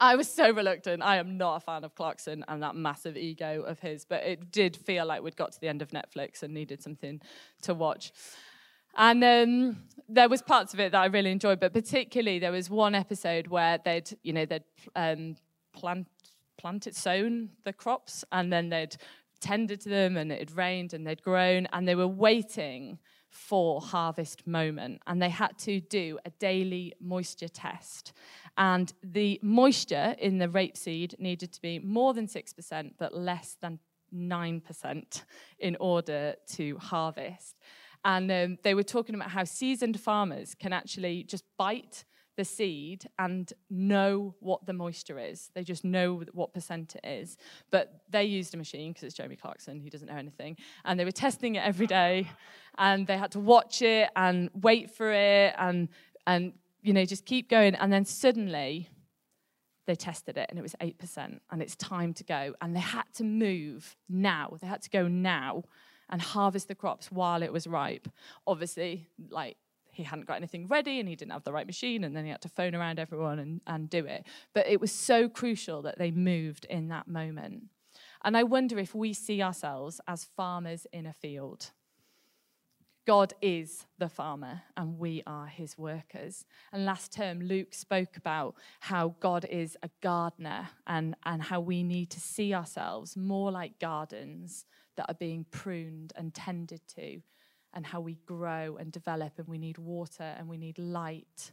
I 0.00 0.14
was 0.14 0.30
so 0.30 0.50
reluctant. 0.52 1.02
I 1.02 1.16
am 1.16 1.36
not 1.36 1.56
a 1.56 1.60
fan 1.60 1.84
of 1.84 1.94
Clarkson 1.94 2.44
and 2.46 2.62
that 2.62 2.76
massive 2.76 3.16
ego 3.16 3.62
of 3.62 3.80
his, 3.80 4.04
but 4.04 4.22
it 4.22 4.52
did 4.52 4.76
feel 4.76 5.06
like 5.06 5.22
we'd 5.22 5.36
got 5.36 5.52
to 5.52 5.60
the 5.60 5.68
end 5.68 5.82
of 5.82 5.90
Netflix 5.90 6.42
and 6.42 6.54
needed 6.54 6.82
something 6.82 7.20
to 7.62 7.74
watch. 7.74 8.12
And 8.96 9.22
um, 9.24 9.82
there 10.08 10.28
was 10.28 10.42
parts 10.42 10.72
of 10.72 10.80
it 10.80 10.92
that 10.92 11.00
I 11.00 11.06
really 11.06 11.30
enjoyed, 11.30 11.60
but 11.60 11.72
particularly 11.72 12.38
there 12.38 12.52
was 12.52 12.70
one 12.70 12.94
episode 12.94 13.48
where 13.48 13.78
they'd, 13.84 14.08
you 14.22 14.32
know, 14.32 14.44
they'd 14.44 14.64
um, 14.96 15.36
plant, 15.72 16.06
planted, 16.56 16.94
sown 16.96 17.50
the 17.64 17.72
crops, 17.72 18.24
and 18.32 18.52
then 18.52 18.68
they'd 18.68 18.96
tended 19.40 19.80
to 19.82 19.88
them, 19.88 20.16
and 20.16 20.32
it 20.32 20.38
had 20.38 20.56
rained, 20.56 20.94
and 20.94 21.06
they'd 21.06 21.22
grown, 21.22 21.66
and 21.72 21.86
they 21.86 21.94
were 21.94 22.08
waiting 22.08 22.98
for 23.30 23.80
harvest 23.80 24.46
moment, 24.46 25.00
and 25.06 25.20
they 25.20 25.28
had 25.28 25.56
to 25.58 25.80
do 25.80 26.18
a 26.24 26.30
daily 26.30 26.94
moisture 27.00 27.48
test. 27.48 28.12
And 28.58 28.92
the 29.04 29.38
moisture 29.40 30.16
in 30.18 30.38
the 30.38 30.48
rapeseed 30.48 31.18
needed 31.20 31.52
to 31.52 31.62
be 31.62 31.78
more 31.78 32.12
than 32.12 32.26
6%, 32.26 32.92
but 32.98 33.14
less 33.14 33.56
than 33.62 33.78
9% 34.12 35.22
in 35.60 35.76
order 35.78 36.34
to 36.54 36.76
harvest. 36.78 37.56
And 38.04 38.30
um, 38.30 38.58
they 38.64 38.74
were 38.74 38.82
talking 38.82 39.14
about 39.14 39.30
how 39.30 39.44
seasoned 39.44 40.00
farmers 40.00 40.56
can 40.58 40.72
actually 40.72 41.22
just 41.22 41.44
bite 41.56 42.04
the 42.36 42.44
seed 42.44 43.08
and 43.18 43.52
know 43.68 44.34
what 44.40 44.64
the 44.64 44.72
moisture 44.72 45.18
is. 45.18 45.50
They 45.54 45.64
just 45.64 45.84
know 45.84 46.22
what 46.32 46.52
percent 46.52 46.96
it 46.96 47.06
is. 47.06 47.36
But 47.70 48.02
they 48.10 48.24
used 48.24 48.54
a 48.54 48.56
machine 48.56 48.92
because 48.92 49.04
it's 49.04 49.16
Jeremy 49.16 49.36
Clarkson, 49.36 49.80
he 49.80 49.90
doesn't 49.90 50.06
know 50.08 50.16
anything. 50.16 50.56
And 50.84 50.98
they 50.98 51.04
were 51.04 51.12
testing 51.12 51.56
it 51.56 51.64
every 51.64 51.86
day 51.86 52.28
and 52.78 53.06
they 53.06 53.18
had 53.18 53.32
to 53.32 53.40
watch 53.40 53.82
it 53.82 54.10
and 54.16 54.50
wait 54.54 54.90
for 54.92 55.12
it 55.12 55.54
and, 55.58 55.88
and 56.26 56.52
you 56.82 56.92
know, 56.92 57.04
just 57.04 57.24
keep 57.24 57.48
going. 57.48 57.74
And 57.74 57.92
then 57.92 58.04
suddenly 58.04 58.88
they 59.86 59.94
tested 59.94 60.36
it 60.36 60.46
and 60.50 60.58
it 60.58 60.62
was 60.62 60.74
8% 60.80 61.40
and 61.50 61.62
it's 61.62 61.76
time 61.76 62.12
to 62.14 62.24
go. 62.24 62.54
And 62.60 62.76
they 62.76 62.80
had 62.80 63.04
to 63.14 63.24
move 63.24 63.96
now. 64.08 64.56
They 64.60 64.66
had 64.66 64.82
to 64.82 64.90
go 64.90 65.08
now 65.08 65.64
and 66.10 66.20
harvest 66.20 66.68
the 66.68 66.74
crops 66.74 67.10
while 67.10 67.42
it 67.42 67.52
was 67.52 67.66
ripe. 67.66 68.08
Obviously, 68.46 69.08
like 69.30 69.56
he 69.90 70.02
hadn't 70.02 70.26
got 70.26 70.36
anything 70.36 70.68
ready 70.68 71.00
and 71.00 71.08
he 71.08 71.16
didn't 71.16 71.32
have 71.32 71.44
the 71.44 71.52
right 71.52 71.66
machine 71.66 72.04
and 72.04 72.16
then 72.16 72.24
he 72.24 72.30
had 72.30 72.42
to 72.42 72.48
phone 72.48 72.74
around 72.74 72.98
everyone 72.98 73.38
and, 73.38 73.60
and 73.66 73.90
do 73.90 74.04
it. 74.04 74.26
But 74.54 74.66
it 74.68 74.80
was 74.80 74.92
so 74.92 75.28
crucial 75.28 75.82
that 75.82 75.98
they 75.98 76.10
moved 76.10 76.66
in 76.66 76.88
that 76.88 77.08
moment. 77.08 77.64
And 78.24 78.36
I 78.36 78.42
wonder 78.42 78.78
if 78.78 78.94
we 78.94 79.12
see 79.12 79.42
ourselves 79.42 80.00
as 80.06 80.24
farmers 80.36 80.86
in 80.92 81.06
a 81.06 81.12
field. 81.12 81.70
God 83.08 83.32
is 83.40 83.86
the 83.96 84.10
farmer 84.10 84.60
and 84.76 84.98
we 84.98 85.22
are 85.26 85.46
his 85.46 85.78
workers. 85.78 86.44
And 86.74 86.84
last 86.84 87.10
term, 87.10 87.40
Luke 87.40 87.72
spoke 87.72 88.18
about 88.18 88.54
how 88.80 89.14
God 89.18 89.46
is 89.46 89.78
a 89.82 89.88
gardener 90.02 90.68
and, 90.86 91.16
and 91.24 91.42
how 91.42 91.60
we 91.60 91.82
need 91.82 92.10
to 92.10 92.20
see 92.20 92.52
ourselves 92.52 93.16
more 93.16 93.50
like 93.50 93.78
gardens 93.78 94.66
that 94.96 95.06
are 95.08 95.14
being 95.14 95.46
pruned 95.50 96.12
and 96.16 96.34
tended 96.34 96.82
to 96.96 97.22
and 97.72 97.86
how 97.86 98.00
we 98.00 98.18
grow 98.26 98.76
and 98.76 98.92
develop, 98.92 99.38
and 99.38 99.48
we 99.48 99.56
need 99.56 99.78
water 99.78 100.34
and 100.36 100.46
we 100.46 100.58
need 100.58 100.78
light. 100.78 101.52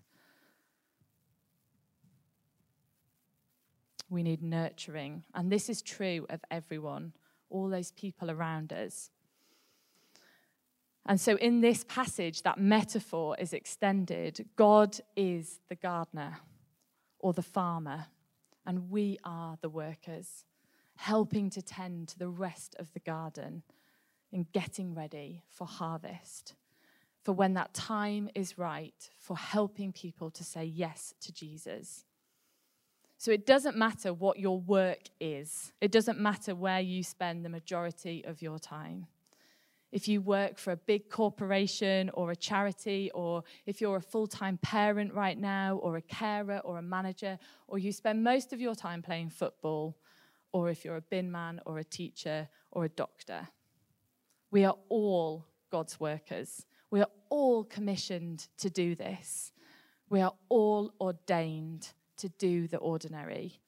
We 4.09 4.23
need 4.23 4.43
nurturing. 4.43 5.23
And 5.33 5.49
this 5.49 5.69
is 5.69 5.81
true 5.81 6.25
of 6.29 6.41
everyone, 6.51 7.13
all 7.49 7.69
those 7.69 7.91
people 7.91 8.29
around 8.29 8.73
us. 8.73 9.09
And 11.05 11.21
so, 11.21 11.35
in 11.35 11.61
this 11.61 11.83
passage, 11.83 12.41
that 12.41 12.57
metaphor 12.57 13.35
is 13.39 13.53
extended. 13.53 14.49
God 14.55 14.99
is 15.15 15.59
the 15.69 15.75
gardener 15.75 16.39
or 17.19 17.33
the 17.33 17.43
farmer, 17.43 18.07
and 18.65 18.89
we 18.89 19.19
are 19.23 19.57
the 19.61 19.69
workers, 19.69 20.45
helping 20.95 21.49
to 21.51 21.61
tend 21.61 22.07
to 22.09 22.19
the 22.19 22.29
rest 22.29 22.75
of 22.79 22.91
the 22.93 22.99
garden 22.99 23.61
in 24.31 24.47
getting 24.51 24.95
ready 24.95 25.43
for 25.49 25.67
harvest, 25.67 26.55
for 27.23 27.33
when 27.33 27.53
that 27.53 27.73
time 27.73 28.29
is 28.33 28.57
right, 28.57 29.09
for 29.17 29.37
helping 29.37 29.91
people 29.93 30.31
to 30.31 30.43
say 30.43 30.63
yes 30.65 31.13
to 31.21 31.31
Jesus. 31.31 32.03
So 33.17 33.31
it 33.31 33.45
doesn't 33.45 33.77
matter 33.77 34.13
what 34.13 34.39
your 34.39 34.59
work 34.59 35.09
is, 35.19 35.71
it 35.81 35.91
doesn't 35.91 36.19
matter 36.19 36.55
where 36.55 36.79
you 36.79 37.03
spend 37.03 37.45
the 37.45 37.49
majority 37.49 38.25
of 38.25 38.41
your 38.41 38.57
time. 38.57 39.07
If 39.95 40.09
you 40.09 40.19
work 40.19 40.57
for 40.57 40.73
a 40.73 40.75
big 40.75 41.09
corporation 41.09 42.11
or 42.13 42.31
a 42.31 42.35
charity, 42.35 43.09
or 43.13 43.45
if 43.65 43.79
you're 43.79 43.95
a 43.95 44.01
full 44.01 44.27
time 44.27 44.57
parent 44.57 45.13
right 45.13 45.39
now, 45.39 45.77
or 45.77 45.95
a 45.95 46.01
carer 46.01 46.59
or 46.65 46.77
a 46.77 46.81
manager, 46.81 47.39
or 47.69 47.79
you 47.79 47.93
spend 47.93 48.21
most 48.21 48.51
of 48.51 48.59
your 48.59 48.75
time 48.75 49.01
playing 49.01 49.29
football, 49.29 49.95
or 50.51 50.69
if 50.69 50.83
you're 50.83 50.97
a 50.97 51.01
bin 51.01 51.31
man 51.31 51.61
or 51.65 51.79
a 51.79 51.83
teacher 51.85 52.49
or 52.71 52.83
a 52.83 52.89
doctor. 52.89 53.47
We 54.51 54.65
are 54.65 54.75
all 54.89 55.45
God's 55.71 55.97
workers. 55.97 56.65
We 56.91 56.99
are 56.99 57.11
all 57.29 57.63
commissioned 57.63 58.49
to 58.57 58.69
do 58.69 58.95
this. 58.95 59.53
We 60.09 60.19
are 60.19 60.33
all 60.49 60.91
ordained 60.99 61.87
to 62.17 62.27
do 62.27 62.67
the 62.67 62.79
ordinary. 62.79 63.61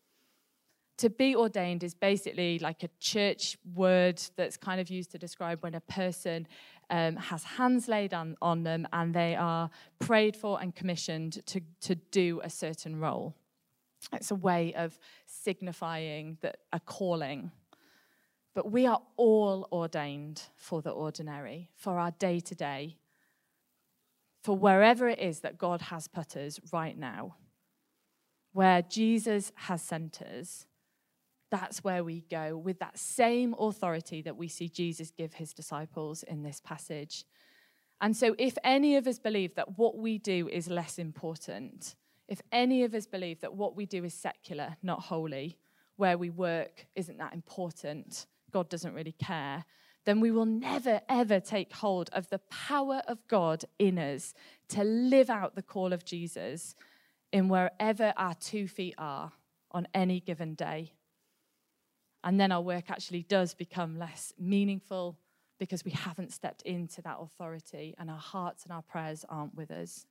To 0.97 1.09
be 1.09 1.35
ordained 1.35 1.83
is 1.83 1.93
basically 1.93 2.57
like 2.59 2.83
a 2.83 2.89
church 2.99 3.57
word 3.75 4.21
that's 4.35 4.57
kind 4.57 4.81
of 4.81 4.89
used 4.89 5.11
to 5.11 5.17
describe 5.17 5.61
when 5.61 5.75
a 5.75 5.81
person 5.81 6.47
um, 6.89 7.15
has 7.17 7.43
hands 7.43 7.87
laid 7.87 8.13
on, 8.13 8.35
on 8.41 8.63
them 8.63 8.87
and 8.91 9.13
they 9.13 9.35
are 9.35 9.69
prayed 9.99 10.35
for 10.35 10.59
and 10.59 10.73
commissioned 10.73 11.45
to, 11.47 11.61
to 11.81 11.95
do 11.95 12.41
a 12.43 12.49
certain 12.49 12.99
role. 12.99 13.35
It's 14.13 14.31
a 14.31 14.35
way 14.35 14.73
of 14.73 14.97
signifying 15.25 16.37
that 16.41 16.57
a 16.71 16.79
calling. 16.79 17.51
But 18.55 18.71
we 18.71 18.87
are 18.87 19.01
all 19.17 19.67
ordained 19.71 20.41
for 20.55 20.81
the 20.81 20.89
ordinary, 20.89 21.69
for 21.75 21.99
our 21.99 22.11
day 22.11 22.39
to 22.39 22.55
day, 22.55 22.97
for 24.43 24.57
wherever 24.57 25.09
it 25.09 25.19
is 25.19 25.41
that 25.41 25.57
God 25.57 25.81
has 25.81 26.07
put 26.07 26.37
us 26.37 26.59
right 26.71 26.97
now. 26.97 27.35
Where 28.53 28.81
Jesus 28.81 29.51
has 29.55 29.81
sent 29.81 30.21
us, 30.21 30.65
that's 31.49 31.83
where 31.83 32.03
we 32.03 32.25
go 32.29 32.57
with 32.57 32.79
that 32.79 32.97
same 32.97 33.55
authority 33.57 34.21
that 34.21 34.37
we 34.37 34.47
see 34.47 34.69
Jesus 34.69 35.11
give 35.11 35.33
his 35.33 35.53
disciples 35.53 36.23
in 36.23 36.43
this 36.43 36.61
passage. 36.63 37.25
And 38.01 38.15
so, 38.15 38.35
if 38.37 38.57
any 38.63 38.95
of 38.95 39.07
us 39.07 39.17
believe 39.17 39.55
that 39.55 39.77
what 39.77 39.97
we 39.97 40.17
do 40.17 40.47
is 40.49 40.69
less 40.69 40.99
important, 40.99 41.95
if 42.27 42.41
any 42.51 42.83
of 42.83 42.93
us 42.93 43.07
believe 43.07 43.41
that 43.41 43.55
what 43.55 43.75
we 43.75 43.85
do 43.85 44.03
is 44.03 44.13
secular, 44.13 44.77
not 44.83 45.03
holy, 45.03 45.57
where 45.95 46.17
we 46.17 46.29
work 46.29 46.85
isn't 46.95 47.17
that 47.17 47.33
important, 47.33 48.27
God 48.51 48.69
doesn't 48.69 48.93
really 48.93 49.13
care, 49.13 49.65
then 50.05 50.19
we 50.19 50.31
will 50.31 50.45
never, 50.45 51.01
ever 51.09 51.39
take 51.39 51.73
hold 51.73 52.09
of 52.13 52.29
the 52.29 52.39
power 52.49 53.01
of 53.07 53.27
God 53.27 53.65
in 53.79 53.97
us 53.97 54.33
to 54.69 54.83
live 54.83 55.29
out 55.29 55.55
the 55.55 55.61
call 55.61 55.91
of 55.91 56.05
Jesus 56.05 56.75
in 57.33 57.49
wherever 57.49 58.13
our 58.15 58.33
two 58.35 58.67
feet 58.67 58.95
are 58.97 59.31
on 59.71 59.87
any 59.93 60.19
given 60.19 60.53
day. 60.53 60.93
And 62.23 62.39
then 62.39 62.51
our 62.51 62.61
work 62.61 62.89
actually 62.89 63.23
does 63.23 63.53
become 63.53 63.97
less 63.97 64.33
meaningful 64.39 65.17
because 65.59 65.85
we 65.85 65.91
haven't 65.91 66.33
stepped 66.33 66.61
into 66.63 67.01
that 67.01 67.17
authority 67.19 67.95
and 67.97 68.09
our 68.09 68.17
hearts 68.17 68.63
and 68.63 68.71
our 68.71 68.81
prayers 68.81 69.25
aren't 69.29 69.55
with 69.55 69.71
us. 69.71 70.05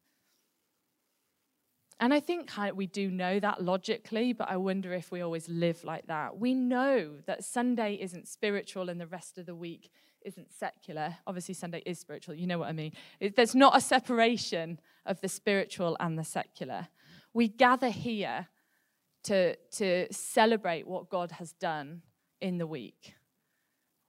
And 1.98 2.12
I 2.12 2.20
think 2.20 2.50
we 2.74 2.86
do 2.86 3.10
know 3.10 3.40
that 3.40 3.62
logically, 3.62 4.34
but 4.34 4.50
I 4.50 4.58
wonder 4.58 4.92
if 4.92 5.10
we 5.10 5.22
always 5.22 5.48
live 5.48 5.82
like 5.82 6.06
that. 6.08 6.38
We 6.38 6.52
know 6.52 7.12
that 7.26 7.42
Sunday 7.42 7.94
isn't 8.00 8.28
spiritual 8.28 8.90
and 8.90 9.00
the 9.00 9.06
rest 9.06 9.38
of 9.38 9.46
the 9.46 9.54
week 9.54 9.90
isn't 10.22 10.52
secular. 10.52 11.16
Obviously, 11.26 11.54
Sunday 11.54 11.82
is 11.86 11.98
spiritual, 11.98 12.34
you 12.34 12.46
know 12.46 12.58
what 12.58 12.68
I 12.68 12.72
mean. 12.72 12.92
There's 13.34 13.54
not 13.54 13.76
a 13.76 13.80
separation 13.80 14.78
of 15.06 15.20
the 15.20 15.28
spiritual 15.28 15.96
and 15.98 16.18
the 16.18 16.24
secular. 16.24 16.88
We 17.32 17.48
gather 17.48 17.90
here 17.90 18.48
to, 19.26 19.56
to 19.56 20.12
celebrate 20.12 20.86
what 20.86 21.08
God 21.08 21.32
has 21.32 21.52
done 21.52 22.02
in 22.40 22.58
the 22.58 22.66
week. 22.66 23.14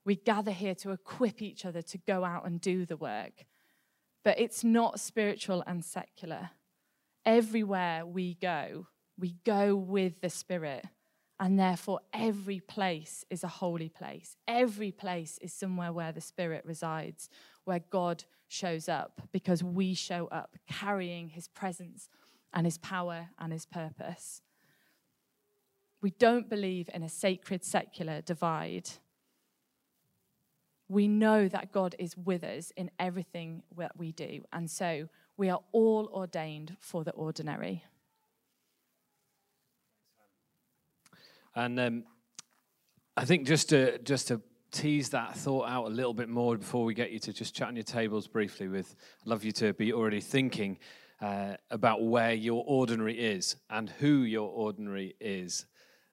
We 0.04 0.16
gather 0.16 0.50
here 0.50 0.74
to 0.76 0.90
equip 0.90 1.42
each 1.42 1.64
other 1.64 1.82
to 1.82 1.98
go 1.98 2.24
out 2.24 2.46
and 2.46 2.60
do 2.60 2.86
the 2.86 2.96
work. 2.96 3.44
But 4.24 4.38
it's 4.38 4.64
not 4.64 5.00
spiritual 5.00 5.62
and 5.66 5.84
secular 5.84 6.50
everywhere 7.28 8.06
we 8.06 8.34
go, 8.34 8.86
we 9.18 9.34
go 9.44 9.76
with 9.76 10.22
the 10.22 10.30
Spirit. 10.30 10.84
And 11.38 11.58
therefore, 11.58 12.00
every 12.12 12.58
place 12.58 13.24
is 13.30 13.44
a 13.44 13.48
holy 13.48 13.90
place. 13.90 14.36
Every 14.48 14.90
place 14.90 15.38
is 15.40 15.52
somewhere 15.52 15.92
where 15.92 16.10
the 16.10 16.22
Spirit 16.22 16.64
resides, 16.64 17.28
where 17.64 17.80
God 17.90 18.24
shows 18.48 18.88
up, 18.88 19.20
because 19.30 19.62
we 19.62 19.94
show 19.94 20.26
up 20.28 20.56
carrying 20.66 21.28
His 21.28 21.46
presence 21.46 22.08
and 22.52 22.66
His 22.66 22.78
power 22.78 23.28
and 23.38 23.52
His 23.52 23.66
purpose. 23.66 24.40
We 26.00 26.10
don't 26.10 26.48
believe 26.48 26.88
in 26.94 27.02
a 27.02 27.08
sacred 27.08 27.64
secular 27.64 28.20
divide. 28.20 28.90
We 30.88 31.08
know 31.08 31.48
that 31.48 31.72
God 31.72 31.94
is 31.98 32.16
with 32.16 32.44
us 32.44 32.72
in 32.76 32.90
everything 32.98 33.62
that 33.76 33.96
we 33.96 34.12
do. 34.12 34.42
And 34.52 34.70
so 34.70 35.08
we 35.36 35.50
are 35.50 35.60
all 35.72 36.08
ordained 36.12 36.76
for 36.80 37.04
the 37.04 37.12
ordinary. 37.12 37.84
And 41.54 41.80
um, 41.80 42.04
I 43.16 43.24
think 43.24 43.46
just 43.46 43.70
to 43.70 43.98
just 43.98 44.28
to 44.28 44.40
tease 44.70 45.08
that 45.10 45.34
thought 45.36 45.68
out 45.68 45.86
a 45.86 45.88
little 45.88 46.14
bit 46.14 46.28
more 46.28 46.56
before 46.56 46.84
we 46.84 46.94
get 46.94 47.10
you 47.10 47.18
to 47.18 47.32
just 47.32 47.54
chat 47.54 47.68
on 47.68 47.74
your 47.74 47.82
tables 47.82 48.28
briefly 48.28 48.68
with, 48.68 48.94
I'd 49.22 49.26
love 49.26 49.44
you 49.44 49.52
to 49.52 49.72
be 49.72 49.92
already 49.92 50.20
thinking 50.20 50.78
uh, 51.20 51.54
about 51.70 52.04
where 52.04 52.32
your 52.32 52.62
ordinary 52.66 53.18
is 53.18 53.56
and 53.70 53.90
who 53.90 54.22
your 54.22 54.48
ordinary 54.48 55.16
is, 55.20 55.66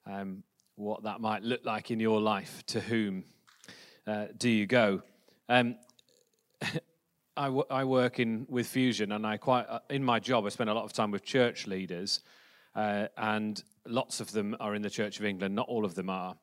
um, 0.06 0.44
what 0.76 1.04
that 1.04 1.22
might 1.22 1.44
look 1.44 1.66
like 1.66 1.92
in 1.92 2.00
your 2.00 2.22
life. 2.22 2.64
To 2.68 2.82
whom 2.82 3.24
uh, 4.08 4.28
do 4.38 4.50
you 4.50 4.66
go? 4.66 5.02
Um, 5.50 5.76
I, 7.38 7.46
w- 7.46 7.66
I 7.70 7.84
work 7.84 8.20
in 8.20 8.46
with 8.50 8.68
Fusion, 8.68 9.12
and 9.12 9.26
I 9.28 9.38
quite 9.38 9.66
uh, 9.68 9.80
in 9.90 10.04
my 10.04 10.20
job 10.20 10.46
I 10.46 10.50
spend 10.50 10.70
a 10.70 10.74
lot 10.74 10.86
of 10.86 10.94
time 10.94 11.12
with 11.12 11.24
church 11.24 11.68
leaders, 11.68 12.22
uh, 12.76 13.08
and 13.18 13.62
lots 13.86 14.20
of 14.20 14.32
them 14.32 14.56
are 14.60 14.74
in 14.76 14.82
the 14.82 14.90
Church 14.90 15.20
of 15.20 15.26
England. 15.26 15.54
Not 15.56 15.68
all 15.68 15.86
of 15.86 15.96
them 15.96 16.10
are, 16.10 16.36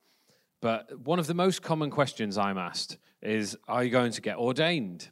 but 0.60 0.98
one 1.00 1.18
of 1.18 1.26
the 1.26 1.34
most 1.34 1.62
common 1.62 1.90
questions 1.90 2.36
I'm 2.36 2.58
asked 2.58 2.98
is, 3.22 3.56
"Are 3.68 3.82
you 3.84 3.90
going 3.90 4.12
to 4.12 4.20
get 4.20 4.36
ordained?" 4.36 5.08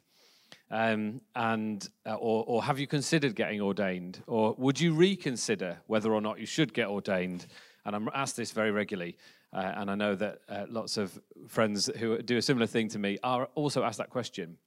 Um, 0.69 1.19
and 1.35 1.87
uh, 2.05 2.15
or, 2.15 2.45
or 2.47 2.63
have 2.63 2.79
you 2.79 2.87
considered 2.87 3.35
getting 3.35 3.59
ordained? 3.59 4.23
Or 4.25 4.55
would 4.57 4.79
you 4.79 4.93
reconsider 4.93 5.79
whether 5.87 6.13
or 6.13 6.21
not 6.21 6.39
you 6.39 6.45
should 6.45 6.73
get 6.73 6.87
ordained? 6.87 7.47
And 7.85 7.95
I'm 7.95 8.09
asked 8.13 8.37
this 8.37 8.51
very 8.51 8.71
regularly. 8.71 9.17
Uh, 9.53 9.73
and 9.75 9.91
I 9.91 9.95
know 9.95 10.15
that 10.15 10.39
uh, 10.47 10.65
lots 10.69 10.97
of 10.97 11.19
friends 11.47 11.89
who 11.97 12.21
do 12.21 12.37
a 12.37 12.41
similar 12.41 12.67
thing 12.67 12.87
to 12.89 12.99
me 12.99 13.17
are 13.23 13.49
also 13.55 13.83
asked 13.83 13.97
that 13.97 14.09
question. 14.09 14.57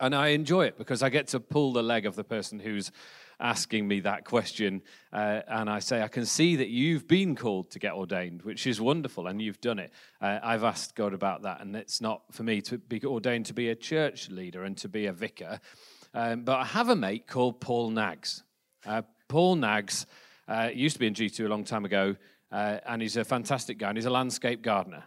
And 0.00 0.14
I 0.14 0.28
enjoy 0.28 0.66
it 0.66 0.78
because 0.78 1.02
I 1.02 1.08
get 1.08 1.28
to 1.28 1.40
pull 1.40 1.72
the 1.72 1.82
leg 1.82 2.06
of 2.06 2.14
the 2.14 2.24
person 2.24 2.60
who's 2.60 2.92
asking 3.40 3.86
me 3.86 4.00
that 4.00 4.24
question. 4.24 4.82
Uh, 5.12 5.40
and 5.48 5.68
I 5.68 5.78
say, 5.78 6.02
I 6.02 6.08
can 6.08 6.26
see 6.26 6.56
that 6.56 6.68
you've 6.68 7.08
been 7.08 7.34
called 7.34 7.70
to 7.70 7.78
get 7.78 7.94
ordained, 7.94 8.42
which 8.42 8.66
is 8.66 8.80
wonderful, 8.80 9.26
and 9.26 9.40
you've 9.40 9.60
done 9.60 9.78
it. 9.78 9.92
Uh, 10.20 10.38
I've 10.42 10.64
asked 10.64 10.94
God 10.94 11.14
about 11.14 11.42
that, 11.42 11.60
and 11.60 11.74
it's 11.74 12.00
not 12.00 12.22
for 12.32 12.42
me 12.42 12.60
to 12.62 12.78
be 12.78 13.04
ordained 13.04 13.46
to 13.46 13.54
be 13.54 13.70
a 13.70 13.74
church 13.74 14.30
leader 14.30 14.64
and 14.64 14.76
to 14.78 14.88
be 14.88 15.06
a 15.06 15.12
vicar. 15.12 15.60
Um, 16.14 16.42
but 16.42 16.58
I 16.58 16.64
have 16.64 16.88
a 16.88 16.96
mate 16.96 17.26
called 17.26 17.60
Paul 17.60 17.90
Nags. 17.90 18.42
Uh, 18.86 19.02
Paul 19.28 19.56
Nags 19.56 20.06
uh, 20.48 20.70
used 20.72 20.94
to 20.94 21.00
be 21.00 21.06
in 21.06 21.14
G2 21.14 21.44
a 21.44 21.48
long 21.48 21.64
time 21.64 21.84
ago, 21.84 22.16
uh, 22.50 22.78
and 22.86 23.02
he's 23.02 23.16
a 23.16 23.24
fantastic 23.24 23.78
guy, 23.78 23.88
and 23.88 23.98
he's 23.98 24.06
a 24.06 24.10
landscape 24.10 24.62
gardener. 24.62 25.04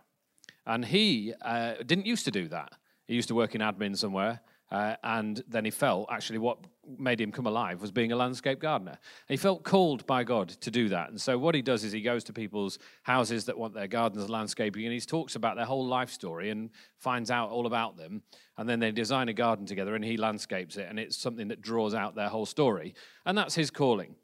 And 0.66 0.86
he 0.86 1.34
uh, 1.42 1.76
didn't 1.86 2.06
used 2.06 2.26
to 2.26 2.32
do 2.32 2.48
that. 2.50 2.74
He 3.08 3.16
used 3.16 3.28
to 3.30 3.36
work 3.36 3.56
in 3.56 3.62
admin 3.62 3.98
somewhere, 3.98 4.42
uh, 4.72 4.96
and 5.04 5.44
then 5.48 5.66
he 5.66 5.72
felt 5.72 6.08
actually 6.10 6.40
what 6.40 6.60
made 6.98 7.20
him 7.20 7.32
come 7.32 7.46
alive 7.46 7.82
was 7.82 7.92
being 7.92 8.12
a 8.12 8.16
landscape 8.16 8.60
gardener. 8.60 8.98
he 9.28 9.38
felt 9.38 9.64
called 9.64 10.06
by 10.08 10.24
God 10.24 10.50
to 10.50 10.72
do 10.72 10.90
that. 10.90 11.10
And 11.10 11.20
so 11.20 11.38
what 11.38 11.56
he 11.56 11.62
does 11.62 11.84
is 11.84 11.92
he 11.92 12.02
goes 12.02 12.24
to 12.26 12.34
people's 12.34 12.80
houses 13.04 13.46
that 13.46 13.58
want 13.58 13.74
their 13.74 13.88
gardens 13.88 14.30
landscaping 14.30 14.86
and 14.86 14.94
he 14.94 15.00
talks 15.02 15.36
about 15.36 15.58
their 15.58 15.66
whole 15.66 15.86
life 15.86 16.10
story 16.10 16.50
and 16.50 16.70
finds 16.98 17.30
out 17.30 17.50
all 17.50 17.68
about 17.68 17.98
them. 17.98 18.24
And 18.58 18.68
then 18.68 18.80
they 18.80 18.92
design 18.92 19.30
a 19.30 19.34
garden 19.34 19.66
together 19.66 19.94
and 19.94 20.04
he 20.04 20.18
landscapes 20.18 20.78
it 20.78 20.88
and 20.90 21.00
it's 21.00 21.18
something 21.18 21.50
that 21.50 21.62
draws 21.62 21.94
out 21.94 22.16
their 22.16 22.30
whole 22.30 22.46
story. 22.46 22.96
And 23.26 23.38
that's 23.38 23.56
his 23.56 23.72
calling. 23.72 24.16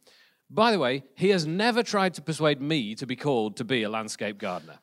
By 0.49 0.71
the 0.71 0.79
way, 0.79 1.03
he 1.15 1.29
has 1.29 1.45
never 1.45 1.83
tried 1.83 2.13
to 2.15 2.21
persuade 2.21 2.61
me 2.61 2.95
to 2.95 3.05
be 3.05 3.15
called 3.15 3.57
to 3.57 3.65
be 3.65 3.83
a 3.83 3.89
landscape 3.89 4.37
gardener. 4.37 4.79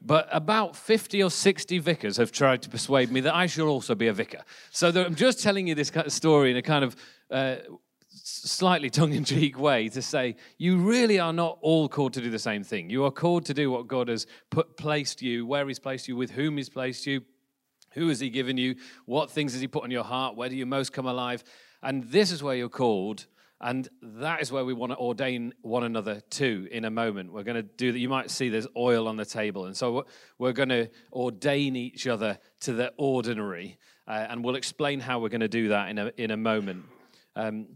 But 0.00 0.28
about 0.30 0.76
50 0.76 1.22
or 1.22 1.30
60 1.30 1.78
vicars 1.78 2.16
have 2.18 2.30
tried 2.30 2.62
to 2.62 2.68
persuade 2.68 3.10
me 3.10 3.20
that 3.20 3.34
I 3.34 3.46
should 3.46 3.68
also 3.68 3.94
be 3.94 4.06
a 4.06 4.12
vicar. 4.12 4.42
So 4.70 4.88
I'm 4.88 5.14
just 5.14 5.42
telling 5.42 5.66
you 5.66 5.74
this 5.74 5.90
kind 5.90 6.06
of 6.06 6.12
story 6.12 6.50
in 6.50 6.56
a 6.56 6.62
kind 6.62 6.84
of 6.84 6.96
uh, 7.30 7.56
slightly 8.10 8.90
tongue 8.90 9.12
in 9.12 9.24
cheek 9.24 9.58
way 9.58 9.88
to 9.88 10.02
say 10.02 10.36
you 10.56 10.78
really 10.78 11.18
are 11.18 11.32
not 11.32 11.58
all 11.62 11.88
called 11.88 12.12
to 12.14 12.20
do 12.20 12.30
the 12.30 12.38
same 12.38 12.62
thing. 12.62 12.90
You 12.90 13.04
are 13.04 13.10
called 13.10 13.44
to 13.46 13.54
do 13.54 13.70
what 13.70 13.88
God 13.88 14.08
has 14.08 14.26
put, 14.50 14.76
placed 14.76 15.20
you, 15.20 15.46
where 15.46 15.66
He's 15.66 15.80
placed 15.80 16.06
you, 16.06 16.16
with 16.16 16.30
whom 16.30 16.56
He's 16.56 16.68
placed 16.68 17.06
you, 17.06 17.22
who 17.92 18.08
has 18.08 18.20
He 18.20 18.30
given 18.30 18.56
you, 18.56 18.76
what 19.06 19.30
things 19.30 19.52
has 19.52 19.60
He 19.60 19.68
put 19.68 19.82
on 19.82 19.90
your 19.90 20.04
heart, 20.04 20.36
where 20.36 20.48
do 20.48 20.56
you 20.56 20.66
most 20.66 20.92
come 20.92 21.06
alive. 21.06 21.42
And 21.82 22.04
this 22.04 22.30
is 22.30 22.42
where 22.42 22.54
you're 22.54 22.68
called 22.68 23.26
and 23.60 23.88
that 24.02 24.40
is 24.40 24.52
where 24.52 24.64
we 24.64 24.72
want 24.72 24.92
to 24.92 24.98
ordain 24.98 25.52
one 25.62 25.82
another 25.82 26.20
to 26.30 26.68
in 26.70 26.84
a 26.84 26.90
moment. 26.90 27.32
We're 27.32 27.42
going 27.42 27.56
to 27.56 27.62
do 27.62 27.90
that. 27.90 27.98
You 27.98 28.08
might 28.08 28.30
see 28.30 28.48
there's 28.48 28.68
oil 28.76 29.08
on 29.08 29.16
the 29.16 29.24
table. 29.24 29.66
And 29.66 29.76
so 29.76 30.06
we're 30.38 30.52
going 30.52 30.68
to 30.68 30.88
ordain 31.12 31.74
each 31.74 32.06
other 32.06 32.38
to 32.60 32.72
the 32.72 32.92
ordinary. 32.96 33.78
Uh, 34.06 34.26
and 34.30 34.44
we'll 34.44 34.54
explain 34.54 35.00
how 35.00 35.18
we're 35.18 35.28
going 35.28 35.40
to 35.40 35.48
do 35.48 35.68
that 35.68 35.88
in 35.88 35.98
a, 35.98 36.12
in 36.16 36.30
a 36.30 36.36
moment. 36.36 36.84
Um, 37.34 37.66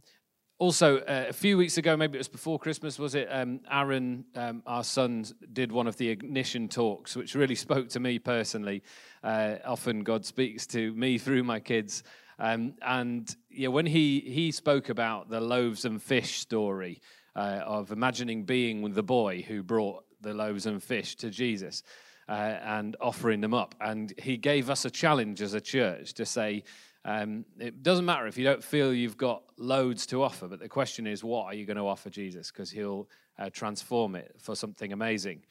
also, 0.59 0.99
uh, 0.99 1.27
a 1.29 1.33
few 1.33 1.59
weeks 1.59 1.77
ago, 1.77 1.97
maybe 1.97 2.17
it 2.17 2.19
was 2.19 2.29
before 2.29 2.57
Christmas, 2.57 2.97
was 2.97 3.17
it? 3.17 3.27
Um, 3.29 3.59
Aaron, 3.69 4.25
um, 4.37 4.63
our 4.65 4.85
son, 4.85 5.25
did 5.53 5.73
one 5.73 5.89
of 5.89 5.97
the 5.97 6.09
ignition 6.09 6.69
talks, 6.69 7.17
which 7.17 7.35
really 7.35 7.55
spoke 7.57 7.89
to 7.89 7.99
me 7.99 8.21
personally. 8.21 8.85
Uh, 9.25 9.57
often 9.65 10.05
God 10.05 10.25
speaks 10.25 10.65
to 10.69 10.93
me 10.95 11.19
through 11.19 11.43
my 11.43 11.59
kids. 11.59 12.05
Um, 12.43 12.75
and 12.83 13.35
yeah, 13.53 13.69
when 13.69 13.87
he, 13.87 14.19
he 14.19 14.51
spoke 14.51 14.89
about 14.89 15.31
the 15.31 15.41
loaves 15.41 15.85
and 15.85 16.03
fish 16.03 16.41
story 16.41 17.01
uh, 17.37 17.61
of 17.65 17.93
imagining 17.93 18.43
being 18.43 18.93
the 18.93 19.03
boy 19.03 19.45
who 19.47 19.63
brought 19.63 20.05
the 20.21 20.35
loaves 20.35 20.67
and 20.67 20.83
fish 20.83 21.15
to 21.17 21.31
Jesus 21.31 21.85
uh, 22.29 22.33
and 22.33 22.97
offering 23.01 23.41
them 23.41 23.55
up, 23.55 23.77
and 23.81 24.13
he 24.19 24.37
gave 24.37 24.71
us 24.71 24.85
a 24.85 24.91
challenge 24.91 25.41
as 25.41 25.55
a 25.55 25.61
church 25.61 26.15
to 26.15 26.27
say, 26.27 26.65
um, 27.05 27.45
it 27.61 27.85
doesn't 27.85 28.05
matter 28.05 28.27
if 28.27 28.37
you 28.37 28.45
don't 28.45 28.63
feel 28.63 28.93
you've 28.93 29.17
got 29.17 29.45
loads 29.57 30.05
to 30.07 30.21
offer, 30.21 30.49
but 30.49 30.59
the 30.59 30.69
question 30.69 31.07
is, 31.07 31.23
what 31.23 31.45
are 31.45 31.55
you 31.55 31.65
going 31.65 31.77
to 31.77 31.87
offer 31.87 32.11
Jesus? 32.11 32.51
Because 32.51 32.73
he'll 32.73 33.09
uh, 33.39 33.51
transform 33.51 34.17
it 34.17 34.35
for 34.41 34.57
something 34.57 34.93
amazing. 34.93 35.43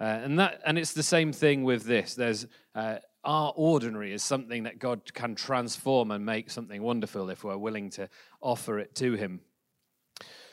Uh, 0.00 0.04
and 0.24 0.36
that, 0.40 0.60
and 0.66 0.78
it's 0.78 0.94
the 0.94 1.02
same 1.02 1.32
thing 1.32 1.62
with 1.62 1.84
this. 1.84 2.16
There's 2.16 2.48
uh, 2.74 2.96
our 3.24 3.52
ordinary 3.56 4.12
is 4.12 4.22
something 4.22 4.64
that 4.64 4.78
God 4.78 5.12
can 5.14 5.34
transform 5.34 6.10
and 6.10 6.24
make 6.24 6.50
something 6.50 6.82
wonderful 6.82 7.30
if 7.30 7.44
we're 7.44 7.56
willing 7.56 7.90
to 7.90 8.08
offer 8.40 8.78
it 8.78 8.94
to 8.96 9.14
Him. 9.14 9.40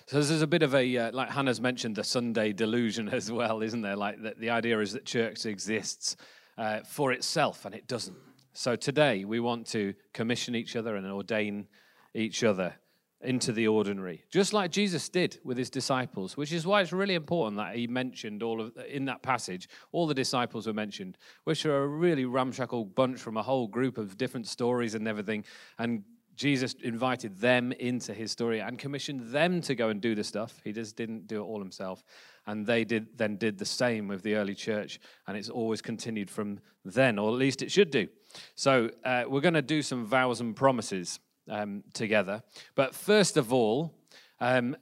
So 0.07 0.21
there's 0.21 0.41
a 0.41 0.47
bit 0.47 0.63
of 0.63 0.75
a, 0.75 0.97
uh, 0.97 1.11
like 1.11 1.29
Hannah's 1.29 1.61
mentioned, 1.61 1.95
the 1.95 2.03
Sunday 2.03 2.53
delusion 2.53 3.09
as 3.13 3.31
well, 3.31 3.61
isn't 3.61 3.81
there? 3.81 3.95
Like 3.95 4.21
the, 4.21 4.35
the 4.37 4.49
idea 4.49 4.79
is 4.79 4.93
that 4.93 5.05
church 5.05 5.45
exists 5.45 6.15
uh, 6.57 6.81
for 6.81 7.11
itself, 7.11 7.65
and 7.65 7.73
it 7.73 7.87
doesn't. 7.87 8.17
So 8.53 8.75
today 8.75 9.23
we 9.23 9.39
want 9.39 9.67
to 9.67 9.93
commission 10.13 10.55
each 10.55 10.75
other 10.75 10.95
and 10.95 11.07
ordain 11.07 11.67
each 12.13 12.43
other 12.43 12.75
into 13.23 13.51
the 13.51 13.67
ordinary, 13.67 14.23
just 14.29 14.53
like 14.53 14.71
Jesus 14.71 15.09
did 15.09 15.39
with 15.43 15.57
his 15.57 15.69
disciples, 15.69 16.37
which 16.37 16.51
is 16.51 16.65
why 16.65 16.81
it's 16.81 16.91
really 16.91 17.15
important 17.15 17.57
that 17.57 17.75
he 17.75 17.87
mentioned 17.87 18.43
all 18.43 18.61
of 18.61 18.77
in 18.89 19.05
that 19.05 19.21
passage, 19.21 19.69
all 19.91 20.07
the 20.07 20.13
disciples 20.13 20.67
were 20.67 20.73
mentioned, 20.73 21.17
which 21.43 21.65
are 21.65 21.83
a 21.83 21.87
really 21.87 22.25
ramshackle 22.25 22.85
bunch 22.85 23.19
from 23.19 23.37
a 23.37 23.43
whole 23.43 23.67
group 23.67 23.97
of 23.97 24.17
different 24.17 24.47
stories 24.47 24.95
and 24.95 25.07
everything. 25.07 25.43
And 25.77 26.03
Jesus 26.35 26.73
invited 26.81 27.37
them 27.37 27.71
into 27.73 28.13
his 28.13 28.31
story 28.31 28.61
and 28.61 28.79
commissioned 28.79 29.31
them 29.31 29.61
to 29.61 29.75
go 29.75 29.89
and 29.89 30.01
do 30.01 30.15
the 30.15 30.23
stuff. 30.23 30.59
He 30.63 30.71
just 30.71 30.95
didn't 30.95 31.27
do 31.27 31.41
it 31.41 31.45
all 31.45 31.59
himself. 31.59 32.03
And 32.47 32.65
they 32.65 32.83
did 32.83 33.17
then 33.17 33.37
did 33.37 33.59
the 33.59 33.65
same 33.65 34.07
with 34.07 34.23
the 34.23 34.35
early 34.35 34.55
church, 34.55 34.99
and 35.27 35.37
it's 35.37 35.49
always 35.49 35.81
continued 35.81 36.31
from 36.31 36.59
then, 36.83 37.19
or 37.19 37.29
at 37.29 37.35
least 37.35 37.61
it 37.61 37.71
should 37.71 37.91
do. 37.91 38.07
So 38.55 38.89
uh, 39.05 39.25
we're 39.27 39.41
going 39.41 39.53
to 39.53 39.61
do 39.61 39.83
some 39.83 40.05
vows 40.05 40.41
and 40.41 40.55
promises 40.55 41.19
um, 41.49 41.83
together. 41.93 42.43
But 42.75 42.95
first 42.95 43.37
of 43.37 43.53
all, 43.53 43.93
um, 44.39 44.75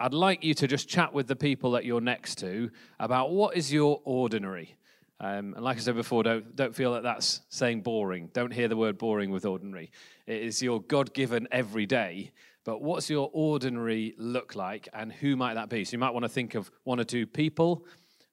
I'd 0.00 0.14
like 0.14 0.42
you 0.42 0.54
to 0.54 0.66
just 0.66 0.88
chat 0.88 1.12
with 1.12 1.28
the 1.28 1.36
people 1.36 1.72
that 1.72 1.84
you're 1.84 2.00
next 2.00 2.38
to 2.38 2.70
about 2.98 3.30
what 3.30 3.56
is 3.56 3.72
your 3.72 4.00
ordinary. 4.04 4.76
Um, 5.20 5.54
and 5.54 5.62
like 5.62 5.76
I 5.76 5.80
said 5.80 5.94
before, 5.94 6.24
don't, 6.24 6.56
don't 6.56 6.74
feel 6.74 6.94
that 6.94 7.04
that's 7.04 7.42
saying 7.48 7.82
boring. 7.82 8.28
Don't 8.32 8.52
hear 8.52 8.66
the 8.66 8.76
word 8.76 8.98
boring 8.98 9.30
with 9.30 9.44
ordinary. 9.44 9.92
It 10.26 10.42
is 10.42 10.60
your 10.60 10.80
God 10.82 11.14
given 11.14 11.46
every 11.52 11.86
day. 11.86 12.32
But 12.64 12.82
what's 12.82 13.08
your 13.08 13.30
ordinary 13.32 14.14
look 14.18 14.54
like, 14.54 14.88
and 14.92 15.12
who 15.12 15.34
might 15.36 15.54
that 15.54 15.68
be? 15.68 15.84
So 15.84 15.92
you 15.92 15.98
might 15.98 16.14
want 16.14 16.24
to 16.24 16.28
think 16.28 16.54
of 16.54 16.70
one 16.84 17.00
or 17.00 17.04
two 17.04 17.26
people 17.26 17.86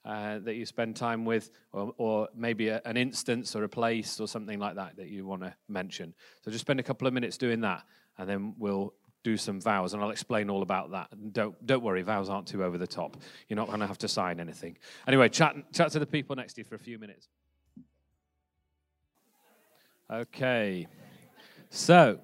uh, 0.06 0.40
that 0.40 0.56
you 0.56 0.66
spend 0.66 0.96
time 0.96 1.26
with, 1.26 1.52
or, 1.72 1.94
or 1.98 2.30
maybe 2.36 2.70
a, 2.70 2.82
an 2.86 2.98
instance 2.98 3.56
or 3.56 3.64
a 3.64 3.70
place 3.70 4.20
or 4.20 4.28
something 4.28 4.60
like 4.60 4.76
that 4.76 4.96
that 4.98 5.10
you 5.10 5.26
want 5.26 5.42
to 5.42 5.54
mention. 5.68 6.14
So 6.44 6.52
just 6.52 6.62
spend 6.62 6.80
a 6.80 6.84
couple 6.84 7.08
of 7.08 7.14
minutes 7.14 7.38
doing 7.38 7.62
that, 7.62 7.84
and 8.18 8.30
then 8.30 8.56
we'll 8.58 8.94
do 9.24 9.36
some 9.36 9.60
vows, 9.60 9.94
and 9.94 10.02
I'll 10.02 10.12
explain 10.12 10.50
all 10.50 10.62
about 10.62 10.92
that. 10.92 11.08
And 11.12 11.34
don't 11.34 11.66
don't 11.66 11.84
worry, 11.84 12.02
vows 12.02 12.30
aren't 12.30 12.48
too 12.48 12.64
over 12.64 12.78
the 12.78 12.88
top. 12.88 13.18
You're 13.48 13.58
not 13.58 13.68
going 13.68 13.82
to 13.82 13.88
have 13.88 13.98
to 14.00 14.08
sign 14.08 14.40
anything. 14.40 14.78
Anyway, 15.08 15.30
chat 15.30 15.56
chat 15.74 15.92
to 15.92 16.00
the 16.00 16.08
people 16.08 16.36
next 16.36 16.54
to 16.54 16.62
you 16.62 16.66
for 16.66 16.76
a 16.76 16.80
few 16.80 16.98
minutes. 16.98 17.28
Okay, 20.12 20.88
so. 21.70 22.20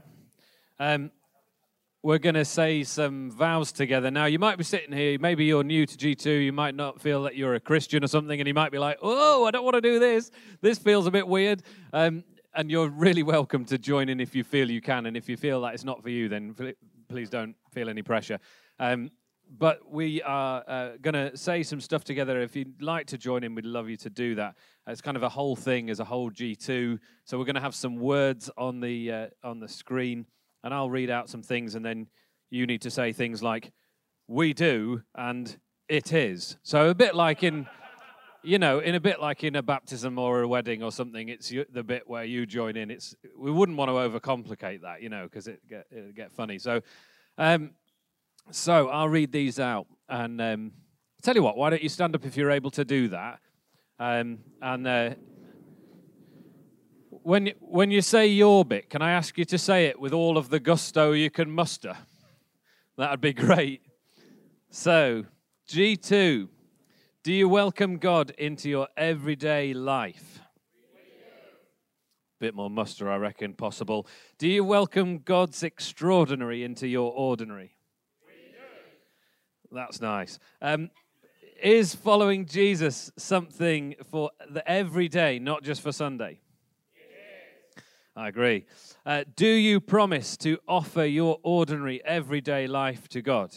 Um, 0.77 1.11
we're 2.05 2.19
going 2.19 2.35
to 2.35 2.45
say 2.45 2.83
some 2.83 3.31
vows 3.31 3.71
together. 3.71 4.11
Now, 4.11 4.25
you 4.25 4.37
might 4.37 4.59
be 4.59 4.63
sitting 4.63 4.95
here, 4.95 5.17
maybe 5.19 5.43
you're 5.43 5.63
new 5.63 5.87
to 5.87 5.97
G2, 5.97 6.45
you 6.45 6.53
might 6.53 6.75
not 6.75 7.01
feel 7.01 7.23
that 7.23 7.35
you're 7.35 7.55
a 7.55 7.59
Christian 7.59 8.03
or 8.03 8.07
something, 8.07 8.39
and 8.39 8.47
you 8.47 8.53
might 8.53 8.71
be 8.71 8.77
like, 8.77 8.99
oh, 9.01 9.45
I 9.45 9.49
don't 9.49 9.63
want 9.63 9.73
to 9.73 9.81
do 9.81 9.97
this. 9.97 10.29
This 10.61 10.77
feels 10.77 11.07
a 11.07 11.11
bit 11.11 11.27
weird. 11.27 11.63
Um, 11.93 12.23
and 12.53 12.69
you're 12.69 12.89
really 12.89 13.23
welcome 13.23 13.65
to 13.65 13.79
join 13.79 14.07
in 14.07 14.19
if 14.19 14.35
you 14.35 14.43
feel 14.43 14.69
you 14.69 14.81
can. 14.81 15.07
And 15.07 15.17
if 15.17 15.27
you 15.27 15.35
feel 15.35 15.61
that 15.61 15.73
it's 15.73 15.83
not 15.83 16.03
for 16.03 16.09
you, 16.09 16.29
then 16.29 16.55
please 17.09 17.31
don't 17.31 17.55
feel 17.71 17.89
any 17.89 18.03
pressure. 18.03 18.37
Um, 18.79 19.09
but 19.57 19.79
we 19.89 20.21
are 20.21 20.63
uh, 20.67 20.89
going 21.01 21.15
to 21.15 21.35
say 21.35 21.63
some 21.63 21.81
stuff 21.81 22.03
together. 22.03 22.39
If 22.39 22.55
you'd 22.55 22.83
like 22.83 23.07
to 23.07 23.17
join 23.17 23.43
in, 23.43 23.55
we'd 23.55 23.65
love 23.65 23.89
you 23.89 23.97
to 23.97 24.11
do 24.11 24.35
that. 24.35 24.53
It's 24.85 25.01
kind 25.01 25.17
of 25.17 25.23
a 25.23 25.29
whole 25.29 25.55
thing 25.55 25.89
as 25.89 25.99
a 25.99 26.05
whole 26.05 26.29
G2. 26.29 26.99
So 27.23 27.39
we're 27.39 27.45
going 27.45 27.55
to 27.55 27.61
have 27.61 27.73
some 27.73 27.95
words 27.95 28.51
on 28.59 28.79
the 28.79 29.11
uh, 29.11 29.27
on 29.43 29.59
the 29.59 29.67
screen 29.67 30.27
and 30.65 30.73
I'll 30.73 30.89
read 30.89 31.11
out 31.11 31.29
some 31.29 31.43
things, 31.43 31.75
and 31.75 31.85
then 31.85 32.07
you 32.49 32.65
need 32.65 32.81
to 32.81 32.89
say 32.89 33.13
things 33.13 33.43
like, 33.43 33.71
we 34.27 34.51
do, 34.51 35.03
and 35.13 35.55
it 35.87 36.11
is. 36.11 36.57
So 36.63 36.89
a 36.89 36.95
bit 36.95 37.13
like 37.13 37.43
in, 37.43 37.67
you 38.41 38.57
know, 38.57 38.79
in 38.79 38.95
a 38.95 38.99
bit 38.99 39.21
like 39.21 39.43
in 39.43 39.55
a 39.55 39.61
baptism 39.61 40.17
or 40.17 40.41
a 40.41 40.47
wedding 40.47 40.81
or 40.81 40.91
something, 40.91 41.29
it's 41.29 41.53
the 41.71 41.83
bit 41.83 42.03
where 42.07 42.23
you 42.23 42.47
join 42.47 42.75
in. 42.75 42.89
It's 42.89 43.15
we 43.37 43.51
wouldn't 43.51 43.77
want 43.77 43.89
to 43.89 43.93
overcomplicate 43.93 44.81
that, 44.81 45.03
you 45.03 45.09
know, 45.09 45.25
because 45.25 45.47
it 45.47 45.61
get 45.69 45.85
it 45.91 46.15
get 46.15 46.33
funny. 46.33 46.57
So, 46.57 46.81
um, 47.37 47.71
so 48.49 48.89
I'll 48.89 49.09
read 49.09 49.31
these 49.31 49.59
out, 49.59 49.85
and 50.09 50.41
um, 50.41 50.71
tell 51.21 51.35
you 51.35 51.43
what, 51.43 51.57
why 51.57 51.69
don't 51.69 51.83
you 51.83 51.89
stand 51.89 52.15
up 52.15 52.25
if 52.25 52.35
you're 52.35 52.51
able 52.51 52.71
to 52.71 52.83
do 52.83 53.09
that, 53.09 53.39
um, 53.99 54.39
and. 54.61 54.87
Uh, 54.87 55.09
when, 57.25 57.53
when 57.59 57.89
you 57.89 58.01
say 58.01 58.27
your 58.27 58.63
bit, 58.63 58.87
can 58.91 59.01
I 59.01 59.09
ask 59.09 59.35
you 59.35 59.45
to 59.45 59.57
say 59.57 59.87
it 59.87 59.99
with 59.99 60.13
all 60.13 60.37
of 60.37 60.49
the 60.49 60.59
gusto 60.59 61.11
you 61.13 61.31
can 61.31 61.49
muster? 61.49 61.97
That'd 62.97 63.19
be 63.19 63.33
great. 63.33 63.81
So, 64.69 65.25
G2, 65.67 66.47
do 67.23 67.33
you 67.33 67.49
welcome 67.49 67.97
God 67.97 68.29
into 68.37 68.69
your 68.69 68.89
everyday 68.95 69.73
life? 69.73 70.39
Bit 72.39 72.53
more 72.53 72.69
muster, 72.69 73.09
I 73.09 73.15
reckon, 73.15 73.55
possible. 73.55 74.05
Do 74.37 74.47
you 74.47 74.63
welcome 74.63 75.17
God's 75.17 75.63
extraordinary 75.63 76.63
into 76.63 76.87
your 76.87 77.11
ordinary? 77.11 77.75
That's 79.71 79.99
nice. 79.99 80.37
Um, 80.61 80.91
is 81.59 81.95
following 81.95 82.45
Jesus 82.45 83.11
something 83.17 83.95
for 84.11 84.29
the 84.47 84.69
everyday, 84.69 85.39
not 85.39 85.63
just 85.63 85.81
for 85.81 85.91
Sunday? 85.91 86.41
I 88.17 88.29
agree. 88.29 88.65
Uh, 89.05 89.25
do 89.35 89.47
you 89.47 89.81
promise 89.81 90.37
to 90.37 90.57
offer 90.67 91.03
your 91.03 91.37
ordinary, 91.43 92.03
everyday 92.05 92.65
life 92.65 93.09
to 93.09 93.21
God? 93.21 93.53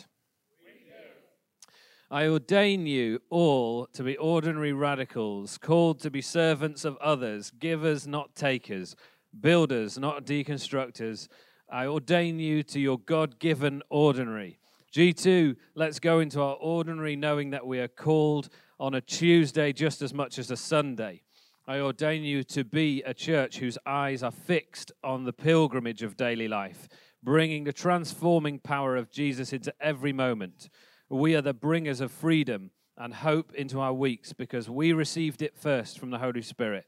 I 2.10 2.26
ordain 2.26 2.86
you 2.86 3.20
all 3.30 3.86
to 3.92 4.02
be 4.02 4.16
ordinary 4.16 4.72
radicals, 4.72 5.58
called 5.58 6.00
to 6.00 6.10
be 6.10 6.22
servants 6.22 6.84
of 6.84 6.96
others, 6.96 7.52
givers, 7.52 8.06
not 8.06 8.34
takers, 8.34 8.96
builders, 9.38 9.98
not 9.98 10.24
deconstructors. 10.24 11.28
I 11.70 11.86
ordain 11.86 12.40
you 12.40 12.62
to 12.64 12.80
your 12.80 12.98
God 12.98 13.38
given 13.38 13.82
ordinary. 13.90 14.58
G2, 14.92 15.54
let's 15.74 16.00
go 16.00 16.20
into 16.20 16.40
our 16.40 16.56
ordinary 16.56 17.14
knowing 17.14 17.50
that 17.50 17.66
we 17.66 17.78
are 17.78 17.88
called 17.88 18.48
on 18.80 18.94
a 18.94 19.02
Tuesday 19.02 19.72
just 19.72 20.00
as 20.00 20.14
much 20.14 20.38
as 20.38 20.50
a 20.50 20.56
Sunday. 20.56 21.22
I 21.68 21.80
ordain 21.80 22.24
you 22.24 22.44
to 22.44 22.64
be 22.64 23.02
a 23.02 23.12
church 23.12 23.58
whose 23.58 23.76
eyes 23.84 24.22
are 24.22 24.30
fixed 24.30 24.90
on 25.04 25.24
the 25.24 25.34
pilgrimage 25.34 26.02
of 26.02 26.16
daily 26.16 26.48
life, 26.48 26.88
bringing 27.22 27.64
the 27.64 27.74
transforming 27.74 28.58
power 28.58 28.96
of 28.96 29.10
Jesus 29.10 29.52
into 29.52 29.74
every 29.78 30.14
moment. 30.14 30.70
We 31.10 31.34
are 31.34 31.42
the 31.42 31.52
bringers 31.52 32.00
of 32.00 32.10
freedom 32.10 32.70
and 32.96 33.12
hope 33.12 33.52
into 33.52 33.80
our 33.80 33.92
weeks 33.92 34.32
because 34.32 34.70
we 34.70 34.94
received 34.94 35.42
it 35.42 35.58
first 35.58 35.98
from 35.98 36.08
the 36.08 36.16
Holy 36.16 36.40
Spirit. 36.40 36.86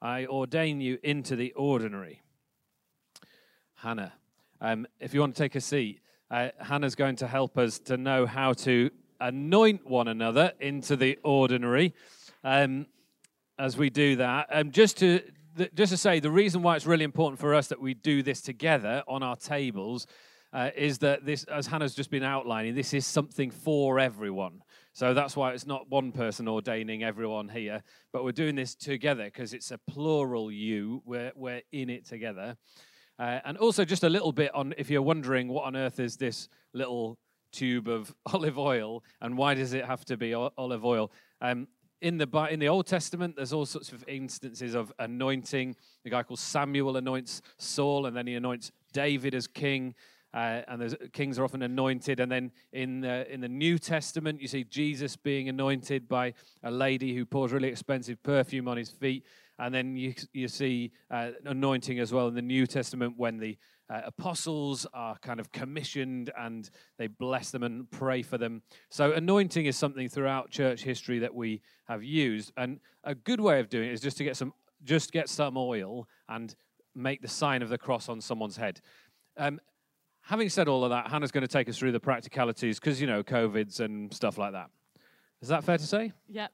I 0.00 0.26
ordain 0.26 0.80
you 0.80 1.00
into 1.02 1.34
the 1.34 1.52
ordinary. 1.54 2.22
Hannah, 3.74 4.12
um, 4.60 4.86
if 5.00 5.12
you 5.12 5.18
want 5.18 5.34
to 5.34 5.42
take 5.42 5.56
a 5.56 5.60
seat, 5.60 6.02
uh, 6.30 6.50
Hannah's 6.60 6.94
going 6.94 7.16
to 7.16 7.26
help 7.26 7.58
us 7.58 7.80
to 7.80 7.96
know 7.96 8.26
how 8.26 8.52
to 8.52 8.90
anoint 9.18 9.84
one 9.84 10.06
another 10.06 10.52
into 10.60 10.94
the 10.94 11.18
ordinary. 11.24 11.94
Um, 12.44 12.86
as 13.58 13.76
we 13.76 13.90
do 13.90 14.16
that. 14.16 14.48
Um, 14.50 14.70
just 14.70 14.98
to 14.98 15.22
just 15.74 15.92
to 15.92 15.96
say, 15.96 16.18
the 16.18 16.30
reason 16.30 16.62
why 16.62 16.74
it's 16.74 16.86
really 16.86 17.04
important 17.04 17.38
for 17.38 17.54
us 17.54 17.68
that 17.68 17.80
we 17.80 17.94
do 17.94 18.22
this 18.22 18.40
together 18.40 19.04
on 19.06 19.22
our 19.22 19.36
tables 19.36 20.06
uh, 20.52 20.70
is 20.76 20.98
that 20.98 21.24
this, 21.24 21.44
as 21.44 21.66
Hannah's 21.66 21.94
just 21.94 22.10
been 22.10 22.22
outlining, 22.22 22.74
this 22.74 22.94
is 22.94 23.06
something 23.06 23.50
for 23.50 23.98
everyone. 23.98 24.62
So 24.92 25.14
that's 25.14 25.36
why 25.36 25.52
it's 25.52 25.66
not 25.66 25.90
one 25.90 26.12
person 26.12 26.48
ordaining 26.48 27.02
everyone 27.02 27.48
here, 27.48 27.82
but 28.12 28.24
we're 28.24 28.32
doing 28.32 28.54
this 28.54 28.74
together 28.74 29.24
because 29.24 29.52
it's 29.52 29.70
a 29.72 29.78
plural 29.78 30.50
you. 30.50 31.02
We're, 31.04 31.32
we're 31.34 31.62
in 31.72 31.90
it 31.90 32.06
together. 32.06 32.56
Uh, 33.18 33.40
and 33.44 33.58
also, 33.58 33.84
just 33.84 34.04
a 34.04 34.08
little 34.08 34.32
bit 34.32 34.52
on 34.54 34.74
if 34.76 34.90
you're 34.90 35.02
wondering 35.02 35.48
what 35.48 35.64
on 35.64 35.76
earth 35.76 36.00
is 36.00 36.16
this 36.16 36.48
little 36.72 37.18
tube 37.52 37.88
of 37.88 38.12
olive 38.32 38.58
oil 38.58 39.04
and 39.20 39.36
why 39.36 39.54
does 39.54 39.72
it 39.72 39.84
have 39.84 40.04
to 40.06 40.16
be 40.16 40.34
olive 40.34 40.84
oil? 40.84 41.10
Um, 41.40 41.68
in 42.04 42.18
the 42.18 42.48
in 42.50 42.60
the 42.60 42.68
Old 42.68 42.86
Testament, 42.86 43.34
there's 43.34 43.54
all 43.54 43.64
sorts 43.64 43.90
of 43.90 44.04
instances 44.06 44.74
of 44.74 44.92
anointing. 44.98 45.74
The 46.04 46.10
guy 46.10 46.22
called 46.22 46.38
Samuel 46.38 46.98
anoints 46.98 47.40
Saul, 47.56 48.04
and 48.04 48.14
then 48.14 48.26
he 48.26 48.34
anoints 48.34 48.72
David 48.92 49.34
as 49.34 49.46
king. 49.46 49.94
Uh, 50.34 50.62
and 50.68 51.12
kings 51.12 51.38
are 51.38 51.44
often 51.44 51.62
anointed. 51.62 52.18
And 52.20 52.30
then 52.30 52.50
in 52.72 53.00
the, 53.00 53.32
in 53.32 53.40
the 53.40 53.48
New 53.48 53.78
Testament, 53.78 54.42
you 54.42 54.48
see 54.48 54.64
Jesus 54.64 55.16
being 55.16 55.48
anointed 55.48 56.08
by 56.08 56.34
a 56.64 56.72
lady 56.72 57.14
who 57.14 57.24
pours 57.24 57.52
really 57.52 57.68
expensive 57.68 58.20
perfume 58.24 58.66
on 58.66 58.76
his 58.76 58.90
feet. 58.90 59.24
And 59.60 59.72
then 59.72 59.96
you, 59.96 60.12
you 60.32 60.48
see 60.48 60.90
uh, 61.08 61.30
anointing 61.46 62.00
as 62.00 62.12
well 62.12 62.26
in 62.26 62.34
the 62.34 62.42
New 62.42 62.66
Testament 62.66 63.14
when 63.16 63.38
the 63.38 63.56
uh, 63.90 64.00
apostles 64.04 64.86
are 64.94 65.16
kind 65.18 65.40
of 65.40 65.52
commissioned 65.52 66.30
and 66.38 66.70
they 66.98 67.06
bless 67.06 67.50
them 67.50 67.62
and 67.62 67.90
pray 67.90 68.22
for 68.22 68.38
them. 68.38 68.62
So, 68.90 69.12
anointing 69.12 69.66
is 69.66 69.76
something 69.76 70.08
throughout 70.08 70.50
church 70.50 70.82
history 70.82 71.18
that 71.20 71.34
we 71.34 71.60
have 71.86 72.02
used. 72.02 72.52
And 72.56 72.80
a 73.04 73.14
good 73.14 73.40
way 73.40 73.60
of 73.60 73.68
doing 73.68 73.88
it 73.88 73.92
is 73.92 74.00
just 74.00 74.16
to 74.18 74.24
get 74.24 74.36
some, 74.36 74.54
just 74.84 75.12
get 75.12 75.28
some 75.28 75.56
oil 75.56 76.08
and 76.28 76.54
make 76.94 77.20
the 77.20 77.28
sign 77.28 77.62
of 77.62 77.68
the 77.68 77.78
cross 77.78 78.08
on 78.08 78.20
someone's 78.20 78.56
head. 78.56 78.80
Um, 79.36 79.60
having 80.22 80.48
said 80.48 80.68
all 80.68 80.84
of 80.84 80.90
that, 80.90 81.10
Hannah's 81.10 81.32
going 81.32 81.42
to 81.42 81.48
take 81.48 81.68
us 81.68 81.76
through 81.76 81.92
the 81.92 82.00
practicalities 82.00 82.80
because, 82.80 83.00
you 83.00 83.06
know, 83.06 83.22
COVIDs 83.22 83.80
and 83.80 84.12
stuff 84.12 84.38
like 84.38 84.52
that. 84.52 84.70
Is 85.42 85.48
that 85.48 85.62
fair 85.62 85.76
to 85.76 85.86
say? 85.86 86.12
Yeah. 86.26 86.46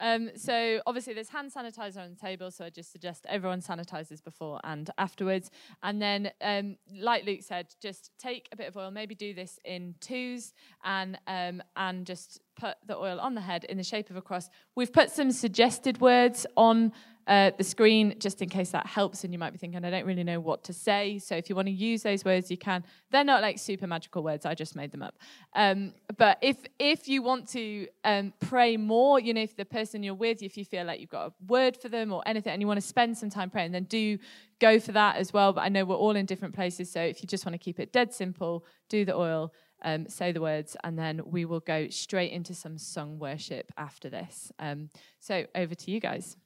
Um, 0.00 0.30
so 0.34 0.80
obviously 0.86 1.14
there's 1.14 1.28
hand 1.28 1.52
sanitizer 1.52 1.98
on 1.98 2.10
the 2.10 2.16
table, 2.16 2.50
so 2.50 2.64
I 2.64 2.70
just 2.70 2.90
suggest 2.90 3.26
everyone 3.28 3.60
sanitizes 3.60 4.24
before 4.24 4.60
and 4.64 4.90
afterwards. 4.98 5.50
And 5.82 6.00
then, 6.00 6.30
um, 6.40 6.76
like 6.98 7.24
Luke 7.24 7.42
said, 7.42 7.74
just 7.80 8.10
take 8.18 8.48
a 8.52 8.56
bit 8.56 8.68
of 8.68 8.76
oil. 8.76 8.90
Maybe 8.90 9.14
do 9.14 9.34
this 9.34 9.58
in 9.64 9.94
twos 10.00 10.52
and 10.82 11.18
um, 11.26 11.62
and 11.76 12.06
just 12.06 12.40
put 12.56 12.76
the 12.86 12.96
oil 12.96 13.20
on 13.20 13.34
the 13.34 13.40
head 13.40 13.64
in 13.64 13.76
the 13.76 13.84
shape 13.84 14.10
of 14.10 14.16
a 14.16 14.22
cross. 14.22 14.48
We've 14.74 14.92
put 14.92 15.10
some 15.10 15.30
suggested 15.30 16.00
words 16.00 16.46
on 16.56 16.92
uh, 17.30 17.52
the 17.56 17.62
screen, 17.62 18.16
just 18.18 18.42
in 18.42 18.48
case 18.48 18.70
that 18.70 18.86
helps. 18.86 19.22
And 19.22 19.32
you 19.32 19.38
might 19.38 19.52
be 19.52 19.58
thinking, 19.58 19.84
I 19.84 19.90
don't 19.90 20.04
really 20.04 20.24
know 20.24 20.40
what 20.40 20.64
to 20.64 20.72
say. 20.72 21.20
So 21.20 21.36
if 21.36 21.48
you 21.48 21.54
want 21.54 21.68
to 21.68 21.72
use 21.72 22.02
those 22.02 22.24
words, 22.24 22.50
you 22.50 22.58
can. 22.58 22.82
They're 23.12 23.22
not 23.22 23.40
like 23.40 23.60
super 23.60 23.86
magical 23.86 24.24
words. 24.24 24.44
I 24.44 24.54
just 24.54 24.74
made 24.74 24.90
them 24.90 25.00
up. 25.00 25.16
Um, 25.54 25.94
but 26.18 26.38
if 26.42 26.56
if 26.80 27.06
you 27.06 27.22
want 27.22 27.48
to 27.50 27.86
um, 28.02 28.32
pray 28.40 28.76
more, 28.76 29.20
you 29.20 29.32
know, 29.32 29.42
if 29.42 29.56
the 29.56 29.64
person 29.64 30.02
you're 30.02 30.12
with, 30.12 30.42
if 30.42 30.56
you 30.56 30.64
feel 30.64 30.84
like 30.84 30.98
you've 30.98 31.10
got 31.10 31.28
a 31.28 31.32
word 31.46 31.76
for 31.76 31.88
them 31.88 32.12
or 32.12 32.20
anything, 32.26 32.52
and 32.52 32.60
you 32.60 32.66
want 32.66 32.80
to 32.80 32.86
spend 32.86 33.16
some 33.16 33.30
time 33.30 33.48
praying, 33.48 33.70
then 33.70 33.84
do 33.84 34.18
go 34.58 34.80
for 34.80 34.90
that 34.90 35.14
as 35.14 35.32
well. 35.32 35.52
But 35.52 35.60
I 35.60 35.68
know 35.68 35.84
we're 35.84 35.94
all 35.94 36.16
in 36.16 36.26
different 36.26 36.56
places, 36.56 36.90
so 36.90 37.00
if 37.00 37.22
you 37.22 37.28
just 37.28 37.46
want 37.46 37.54
to 37.54 37.58
keep 37.58 37.78
it 37.78 37.92
dead 37.92 38.12
simple, 38.12 38.66
do 38.88 39.04
the 39.04 39.14
oil. 39.14 39.54
Um, 39.82 40.10
say 40.10 40.30
the 40.30 40.42
words, 40.42 40.76
and 40.84 40.98
then 40.98 41.22
we 41.24 41.46
will 41.46 41.60
go 41.60 41.88
straight 41.88 42.32
into 42.32 42.52
some 42.54 42.76
sung 42.76 43.18
worship 43.18 43.72
after 43.78 44.10
this. 44.10 44.52
Um, 44.58 44.90
so 45.20 45.46
over 45.54 45.74
to 45.74 45.90
you 45.90 46.00
guys. 46.00 46.36